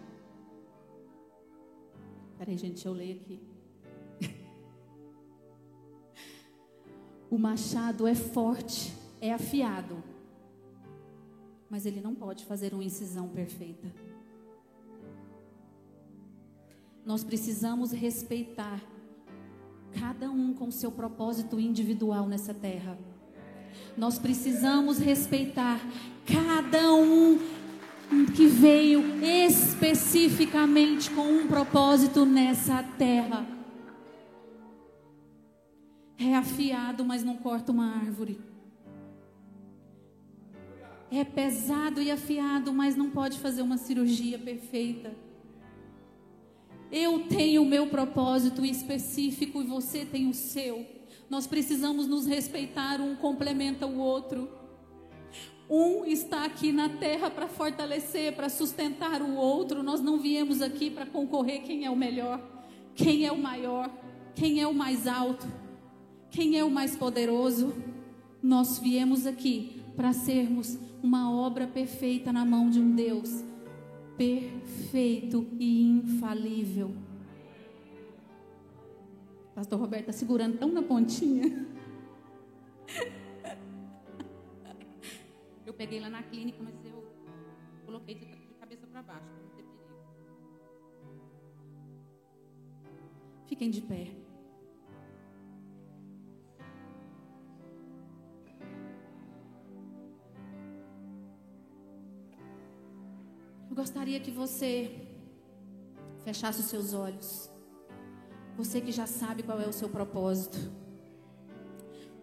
Peraí, 2.37 2.57
gente, 2.57 2.85
eu 2.85 2.93
ler 2.93 3.19
aqui. 3.19 3.50
O 7.31 7.37
machado 7.37 8.05
é 8.05 8.13
forte, 8.13 8.93
é 9.21 9.31
afiado, 9.31 10.03
mas 11.69 11.85
ele 11.85 12.01
não 12.01 12.13
pode 12.13 12.43
fazer 12.43 12.73
uma 12.73 12.83
incisão 12.83 13.29
perfeita. 13.29 13.89
Nós 17.05 17.23
precisamos 17.23 17.93
respeitar 17.93 18.81
cada 19.97 20.29
um 20.29 20.53
com 20.53 20.69
seu 20.69 20.91
propósito 20.91 21.57
individual 21.57 22.27
nessa 22.27 22.53
terra. 22.53 22.97
Nós 23.95 24.19
precisamos 24.19 24.97
respeitar 24.99 25.79
cada 26.25 26.93
um 26.93 27.39
que 28.35 28.45
veio 28.45 29.23
especificamente 29.23 31.09
com 31.11 31.21
um 31.21 31.47
propósito 31.47 32.25
nessa 32.25 32.83
terra. 32.97 33.60
Afiado, 36.41 37.05
mas 37.05 37.23
não 37.23 37.37
corta 37.37 37.71
uma 37.71 37.97
árvore. 37.97 38.39
É 41.11 41.23
pesado 41.23 42.01
e 42.01 42.09
afiado, 42.09 42.73
mas 42.73 42.95
não 42.95 43.11
pode 43.11 43.37
fazer 43.37 43.61
uma 43.61 43.77
cirurgia 43.77 44.39
perfeita. 44.39 45.13
Eu 46.91 47.27
tenho 47.27 47.61
o 47.61 47.65
meu 47.65 47.87
propósito 47.87 48.65
específico 48.65 49.61
e 49.61 49.65
você 49.65 50.03
tem 50.03 50.27
o 50.27 50.33
seu. 50.33 50.83
Nós 51.29 51.45
precisamos 51.45 52.07
nos 52.07 52.25
respeitar, 52.25 52.99
um 52.99 53.15
complementa 53.15 53.85
o 53.85 53.99
outro. 53.99 54.49
Um 55.69 56.03
está 56.05 56.43
aqui 56.43 56.71
na 56.71 56.89
terra 56.89 57.29
para 57.29 57.47
fortalecer, 57.47 58.35
para 58.35 58.49
sustentar 58.49 59.21
o 59.21 59.35
outro. 59.35 59.83
Nós 59.83 60.01
não 60.01 60.17
viemos 60.17 60.59
aqui 60.59 60.89
para 60.89 61.05
concorrer 61.05 61.61
quem 61.61 61.85
é 61.85 61.91
o 61.91 61.95
melhor, 61.95 62.41
quem 62.95 63.27
é 63.27 63.31
o 63.31 63.37
maior, 63.37 63.91
quem 64.33 64.59
é 64.59 64.67
o 64.67 64.73
mais 64.73 65.05
alto. 65.05 65.60
Quem 66.31 66.57
é 66.57 66.63
o 66.63 66.71
mais 66.71 66.95
poderoso? 66.95 67.75
Nós 68.41 68.79
viemos 68.79 69.27
aqui 69.27 69.83
para 69.97 70.13
sermos 70.13 70.79
uma 71.03 71.29
obra 71.29 71.67
perfeita 71.67 72.31
na 72.31 72.45
mão 72.45 72.69
de 72.69 72.79
um 72.79 72.95
Deus 72.95 73.43
perfeito 74.17 75.45
e 75.59 75.83
infalível. 75.83 76.95
Pastor 79.53 79.77
Roberto 79.77 80.09
está 80.09 80.13
segurando 80.13 80.57
tão 80.57 80.71
na 80.71 80.81
pontinha. 80.81 81.67
Eu 85.65 85.73
peguei 85.73 85.99
lá 85.99 86.09
na 86.09 86.23
clínica, 86.23 86.57
mas 86.61 86.73
eu 86.83 87.03
coloquei 87.85 88.15
de 88.15 88.25
cabeça 88.59 88.85
para 88.87 89.01
baixo, 89.01 89.25
para 89.25 89.41
não 89.41 89.49
ter 89.49 89.63
perigo. 89.63 89.89
Fiquem 93.47 93.69
de 93.69 93.81
pé. 93.81 94.20
Gostaria 103.81 104.19
que 104.19 104.29
você 104.29 104.91
fechasse 106.23 106.59
os 106.59 106.67
seus 106.67 106.93
olhos. 106.93 107.49
Você 108.55 108.79
que 108.79 108.91
já 108.91 109.07
sabe 109.07 109.41
qual 109.41 109.59
é 109.59 109.67
o 109.67 109.73
seu 109.73 109.89
propósito. 109.89 110.59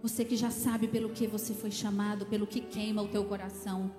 Você 0.01 0.25
que 0.25 0.37
já 0.37 0.53
sabe 0.53 0.87
pelo 0.87 1.11
que 1.11 1.27
você 1.27 1.53
foi 1.53 1.73
chamado, 1.73 2.27
pelo 2.27 2.47
que 2.47 2.61
queima 2.61 3.03
o 3.03 3.09
teu 3.09 3.25
coração. 3.25 3.91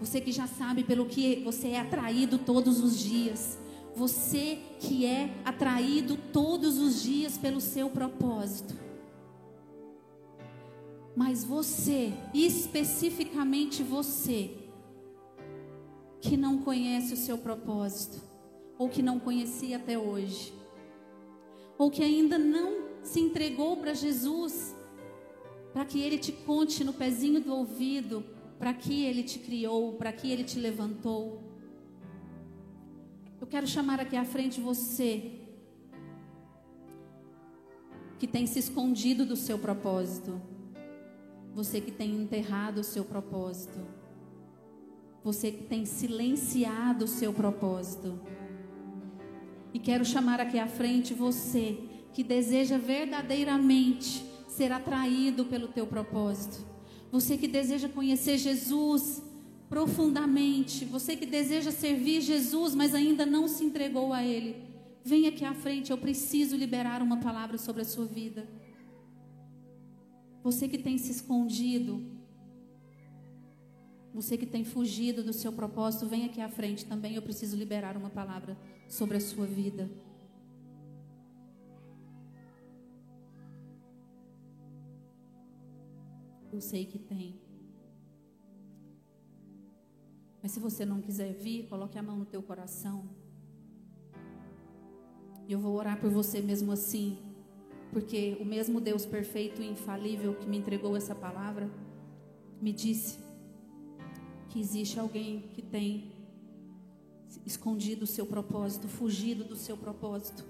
Você 0.00 0.22
que 0.22 0.32
já 0.32 0.46
sabe 0.46 0.82
pelo 0.82 1.04
que 1.04 1.42
você 1.44 1.68
é 1.68 1.80
atraído 1.80 2.38
todos 2.38 2.80
os 2.80 2.98
dias. 2.98 3.58
Você 3.94 4.58
que 4.78 5.04
é 5.04 5.34
atraído 5.44 6.16
todos 6.32 6.78
os 6.78 7.02
dias 7.02 7.36
pelo 7.36 7.60
seu 7.60 7.90
propósito. 7.90 8.74
Mas 11.14 11.44
você, 11.44 12.14
especificamente 12.32 13.82
você, 13.82 14.59
que 16.20 16.36
não 16.36 16.58
conhece 16.58 17.14
o 17.14 17.16
seu 17.16 17.38
propósito, 17.38 18.20
ou 18.78 18.88
que 18.88 19.02
não 19.02 19.18
conhecia 19.18 19.76
até 19.76 19.98
hoje, 19.98 20.52
ou 21.78 21.90
que 21.90 22.02
ainda 22.02 22.38
não 22.38 22.90
se 23.02 23.20
entregou 23.20 23.76
para 23.76 23.94
Jesus, 23.94 24.74
para 25.72 25.84
que 25.84 26.00
Ele 26.00 26.18
te 26.18 26.32
conte 26.32 26.84
no 26.84 26.92
pezinho 26.92 27.40
do 27.40 27.54
ouvido, 27.54 28.24
para 28.58 28.74
que 28.74 29.04
Ele 29.04 29.22
te 29.22 29.38
criou, 29.38 29.94
para 29.94 30.12
que 30.12 30.30
Ele 30.30 30.44
te 30.44 30.58
levantou. 30.58 31.42
Eu 33.40 33.46
quero 33.46 33.66
chamar 33.66 34.00
aqui 34.00 34.16
à 34.16 34.24
frente 34.24 34.60
você 34.60 35.40
que 38.18 38.26
tem 38.26 38.46
se 38.46 38.58
escondido 38.58 39.24
do 39.24 39.34
seu 39.34 39.58
propósito, 39.58 40.38
você 41.54 41.80
que 41.80 41.90
tem 41.90 42.14
enterrado 42.14 42.82
o 42.82 42.84
seu 42.84 43.02
propósito. 43.02 43.99
Você 45.22 45.50
que 45.50 45.64
tem 45.64 45.84
silenciado 45.84 47.04
o 47.04 47.08
seu 47.08 47.32
propósito. 47.32 48.18
E 49.72 49.78
quero 49.78 50.04
chamar 50.04 50.40
aqui 50.40 50.58
à 50.58 50.66
frente 50.66 51.14
você 51.14 51.78
que 52.12 52.24
deseja 52.24 52.78
verdadeiramente 52.78 54.24
ser 54.48 54.72
atraído 54.72 55.44
pelo 55.44 55.68
teu 55.68 55.86
propósito. 55.86 56.66
Você 57.12 57.36
que 57.36 57.46
deseja 57.46 57.88
conhecer 57.88 58.38
Jesus 58.38 59.22
profundamente, 59.68 60.84
você 60.84 61.16
que 61.16 61.26
deseja 61.26 61.70
servir 61.70 62.20
Jesus, 62.20 62.74
mas 62.74 62.94
ainda 62.94 63.24
não 63.24 63.46
se 63.46 63.64
entregou 63.64 64.12
a 64.12 64.24
ele. 64.24 64.56
Vem 65.04 65.26
aqui 65.26 65.44
à 65.44 65.54
frente, 65.54 65.90
eu 65.90 65.98
preciso 65.98 66.56
liberar 66.56 67.02
uma 67.02 67.18
palavra 67.18 67.56
sobre 67.56 67.82
a 67.82 67.84
sua 67.84 68.04
vida. 68.04 68.48
Você 70.42 70.66
que 70.66 70.78
tem 70.78 70.98
se 70.98 71.10
escondido, 71.10 72.04
você 74.12 74.36
que 74.36 74.46
tem 74.46 74.64
fugido 74.64 75.22
do 75.22 75.32
seu 75.32 75.52
propósito, 75.52 76.06
vem 76.06 76.24
aqui 76.24 76.40
à 76.40 76.48
frente 76.48 76.84
também. 76.84 77.14
Eu 77.14 77.22
preciso 77.22 77.56
liberar 77.56 77.96
uma 77.96 78.10
palavra 78.10 78.56
sobre 78.88 79.16
a 79.16 79.20
sua 79.20 79.46
vida. 79.46 79.88
Eu 86.52 86.60
sei 86.60 86.84
que 86.84 86.98
tem. 86.98 87.40
Mas 90.42 90.52
se 90.52 90.58
você 90.58 90.84
não 90.84 91.00
quiser 91.00 91.32
vir, 91.32 91.68
coloque 91.68 91.96
a 91.96 92.02
mão 92.02 92.16
no 92.16 92.26
teu 92.26 92.42
coração. 92.42 93.08
E 95.46 95.52
eu 95.52 95.60
vou 95.60 95.76
orar 95.76 96.00
por 96.00 96.10
você 96.10 96.40
mesmo 96.40 96.72
assim. 96.72 97.18
Porque 97.92 98.36
o 98.40 98.44
mesmo 98.44 98.80
Deus 98.80 99.06
perfeito 99.06 99.62
e 99.62 99.68
infalível 99.68 100.34
que 100.34 100.48
me 100.48 100.58
entregou 100.58 100.96
essa 100.96 101.14
palavra 101.14 101.70
me 102.60 102.72
disse 102.72 103.29
que 104.50 104.58
existe 104.58 104.98
alguém 104.98 105.48
que 105.54 105.62
tem 105.62 106.12
escondido 107.46 108.02
o 108.02 108.06
seu 108.06 108.26
propósito, 108.26 108.88
fugido 108.88 109.44
do 109.44 109.54
seu 109.54 109.76
propósito. 109.76 110.44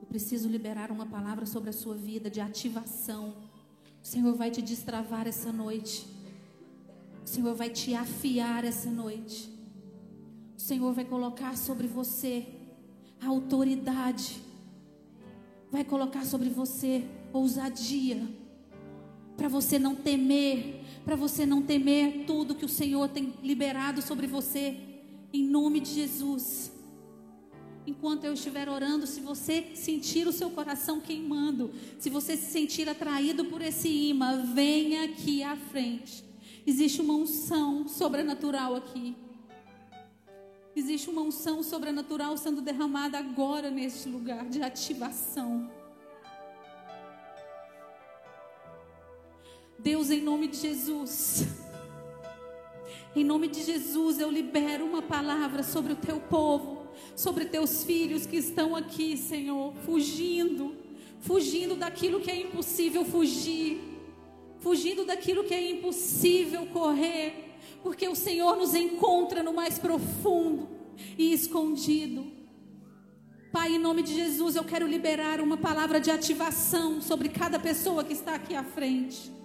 Eu 0.00 0.06
preciso 0.06 0.48
liberar 0.48 0.90
uma 0.90 1.06
palavra 1.06 1.46
sobre 1.46 1.70
a 1.70 1.72
sua 1.72 1.94
vida 1.94 2.30
de 2.30 2.40
ativação. 2.40 3.34
O 4.02 4.06
Senhor 4.06 4.34
vai 4.34 4.50
te 4.50 4.60
destravar 4.60 5.26
essa 5.26 5.50
noite. 5.50 6.06
O 7.24 7.28
Senhor 7.28 7.54
vai 7.54 7.70
te 7.70 7.94
afiar 7.94 8.64
essa 8.64 8.90
noite. 8.90 9.48
O 10.58 10.60
Senhor 10.60 10.92
vai 10.92 11.06
colocar 11.06 11.56
sobre 11.56 11.86
você 11.86 12.46
a 13.18 13.28
autoridade. 13.28 14.42
Vai 15.72 15.84
colocar 15.84 16.26
sobre 16.26 16.50
você 16.50 17.08
ousadia 17.32 18.39
para 19.40 19.48
você 19.48 19.78
não 19.78 19.94
temer, 19.94 20.82
para 21.02 21.16
você 21.16 21.46
não 21.46 21.62
temer 21.62 22.26
tudo 22.26 22.54
que 22.54 22.66
o 22.66 22.68
Senhor 22.68 23.08
tem 23.08 23.32
liberado 23.42 24.02
sobre 24.02 24.26
você, 24.26 24.76
em 25.32 25.42
nome 25.42 25.80
de 25.80 25.94
Jesus. 25.94 26.70
Enquanto 27.86 28.24
eu 28.24 28.34
estiver 28.34 28.68
orando, 28.68 29.06
se 29.06 29.18
você 29.18 29.70
sentir 29.74 30.26
o 30.26 30.32
seu 30.32 30.50
coração 30.50 31.00
queimando, 31.00 31.70
se 31.98 32.10
você 32.10 32.36
se 32.36 32.52
sentir 32.52 32.86
atraído 32.86 33.46
por 33.46 33.62
esse 33.62 33.88
imã, 33.88 34.44
venha 34.44 35.04
aqui 35.04 35.42
à 35.42 35.56
frente. 35.56 36.22
Existe 36.66 37.00
uma 37.00 37.14
unção 37.14 37.88
sobrenatural 37.88 38.76
aqui. 38.76 39.16
Existe 40.76 41.08
uma 41.08 41.22
unção 41.22 41.62
sobrenatural 41.62 42.36
sendo 42.36 42.60
derramada 42.60 43.18
agora 43.18 43.70
neste 43.70 44.06
lugar 44.06 44.46
de 44.50 44.60
ativação. 44.60 45.79
Deus, 49.82 50.10
em 50.10 50.20
nome 50.20 50.46
de 50.46 50.58
Jesus. 50.58 51.46
Em 53.16 53.24
nome 53.24 53.48
de 53.48 53.62
Jesus, 53.62 54.20
eu 54.20 54.30
libero 54.30 54.84
uma 54.84 55.00
palavra 55.00 55.62
sobre 55.62 55.94
o 55.94 55.96
teu 55.96 56.20
povo, 56.20 56.86
sobre 57.16 57.46
teus 57.46 57.82
filhos 57.82 58.26
que 58.26 58.36
estão 58.36 58.76
aqui, 58.76 59.16
Senhor, 59.16 59.72
fugindo, 59.86 60.76
fugindo 61.20 61.76
daquilo 61.76 62.20
que 62.20 62.30
é 62.30 62.42
impossível 62.42 63.04
fugir, 63.06 63.80
fugindo 64.58 65.06
daquilo 65.06 65.44
que 65.44 65.54
é 65.54 65.70
impossível 65.70 66.66
correr, 66.66 67.56
porque 67.82 68.06
o 68.06 68.14
Senhor 68.14 68.56
nos 68.56 68.74
encontra 68.74 69.42
no 69.42 69.54
mais 69.54 69.78
profundo 69.78 70.68
e 71.16 71.32
escondido. 71.32 72.30
Pai, 73.50 73.76
em 73.76 73.78
nome 73.78 74.02
de 74.02 74.14
Jesus, 74.14 74.56
eu 74.56 74.62
quero 74.62 74.86
liberar 74.86 75.40
uma 75.40 75.56
palavra 75.56 75.98
de 75.98 76.10
ativação 76.10 77.00
sobre 77.00 77.30
cada 77.30 77.58
pessoa 77.58 78.04
que 78.04 78.12
está 78.12 78.34
aqui 78.34 78.54
à 78.54 78.62
frente. 78.62 79.39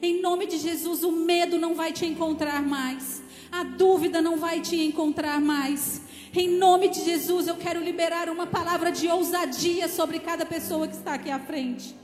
Em 0.00 0.20
nome 0.20 0.46
de 0.46 0.58
Jesus, 0.58 1.02
o 1.02 1.12
medo 1.12 1.58
não 1.58 1.74
vai 1.74 1.92
te 1.92 2.06
encontrar 2.06 2.62
mais. 2.62 3.22
A 3.50 3.64
dúvida 3.64 4.20
não 4.20 4.36
vai 4.36 4.60
te 4.60 4.76
encontrar 4.76 5.40
mais. 5.40 6.02
Em 6.34 6.48
nome 6.58 6.88
de 6.88 7.04
Jesus, 7.04 7.48
eu 7.48 7.56
quero 7.56 7.82
liberar 7.82 8.28
uma 8.28 8.46
palavra 8.46 8.92
de 8.92 9.08
ousadia 9.08 9.88
sobre 9.88 10.18
cada 10.18 10.44
pessoa 10.44 10.86
que 10.86 10.94
está 10.94 11.14
aqui 11.14 11.30
à 11.30 11.38
frente. 11.38 11.96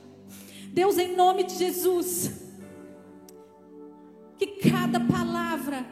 Deus, 0.68 0.98
em 0.98 1.14
nome 1.14 1.44
de 1.44 1.56
Jesus, 1.56 2.32
que 4.38 4.46
cada 4.70 4.98
palavra, 4.98 5.86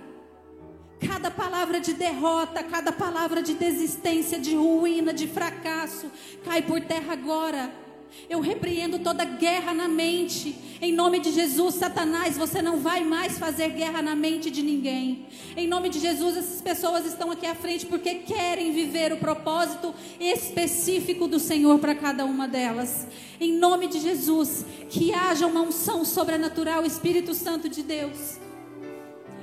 cada 1.07 1.31
palavra 1.31 1.79
de 1.79 1.93
derrota, 1.93 2.62
cada 2.62 2.91
palavra 2.91 3.43
de 3.43 3.55
desistência, 3.55 4.39
de 4.39 4.55
ruína, 4.55 5.12
de 5.12 5.29
fracasso, 5.29 6.11
cai 6.45 6.62
por 6.62 6.81
terra 6.81 7.12
agora 7.12 7.82
eu 8.29 8.41
repreendo 8.41 8.99
toda 8.99 9.25
guerra 9.25 9.75
na 9.75 9.89
mente. 9.89 10.57
Em 10.81 10.93
nome 10.93 11.21
de 11.21 11.31
Jesus, 11.31 11.77
Satanás, 11.77 12.37
você 12.37 12.61
não 12.61 12.79
vai 12.79 13.05
mais 13.05 13.39
fazer 13.39 13.71
guerra 13.71 14.03
na 14.03 14.17
mente 14.17 14.51
de 14.51 14.63
ninguém. 14.63 15.27
Em 15.57 15.67
nome 15.67 15.89
de 15.89 15.99
Jesus, 15.99 16.37
essas 16.37 16.61
pessoas 16.61 17.07
estão 17.07 17.31
aqui 17.31 17.47
à 17.47 17.55
frente 17.55 17.87
porque 17.87 18.17
querem 18.17 18.73
viver 18.73 19.13
o 19.13 19.19
propósito 19.19 19.95
específico 20.19 21.29
do 21.29 21.39
Senhor 21.39 21.79
para 21.79 21.95
cada 21.95 22.25
uma 22.25 22.49
delas. 22.49 23.07
Em 23.41 23.53
nome 23.53 23.89
de 23.89 24.01
Jesus, 24.01 24.65
que 24.89 25.13
haja 25.13 25.47
uma 25.47 25.63
unção 25.63 26.05
sobrenatural, 26.05 26.85
Espírito 26.85 27.35
Santo 27.35 27.69
de 27.69 27.83
Deus. 27.83 28.39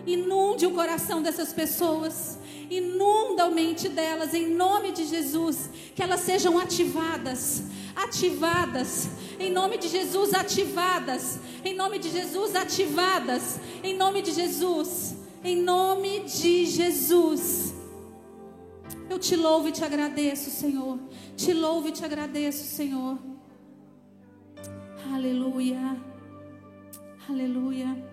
Inunde 0.05 0.65
o 0.65 0.72
coração 0.72 1.22
dessas 1.22 1.53
pessoas 1.53 2.39
inunda 2.70 3.45
a 3.45 3.49
mente 3.49 3.89
delas 3.89 4.34
em 4.34 4.53
nome 4.53 4.91
de 4.91 5.05
Jesus, 5.05 5.70
que 5.95 6.03
elas 6.03 6.22
sejam 6.22 6.57
ativadas, 6.57 7.63
ativadas, 8.03 9.09
em 9.39 9.51
nome 9.51 9.77
de 9.77 9.87
Jesus, 9.87 10.33
ativadas, 10.33 11.39
em 11.63 11.75
nome 11.75 11.99
de 11.99 12.09
Jesus, 12.09 12.55
ativadas, 12.55 13.59
em 13.83 13.95
nome 13.95 14.21
de 14.21 14.31
Jesus, 14.31 15.15
em 15.43 15.61
nome 15.61 16.21
de 16.21 16.65
Jesus. 16.65 17.73
Eu 19.09 19.19
te 19.19 19.35
louvo 19.35 19.67
e 19.67 19.71
te 19.71 19.83
agradeço, 19.83 20.49
Senhor. 20.49 20.99
Te 21.35 21.53
louvo 21.53 21.89
e 21.89 21.91
te 21.91 22.05
agradeço, 22.05 22.63
Senhor. 22.63 23.17
Aleluia. 25.13 25.97
Aleluia. 27.27 28.09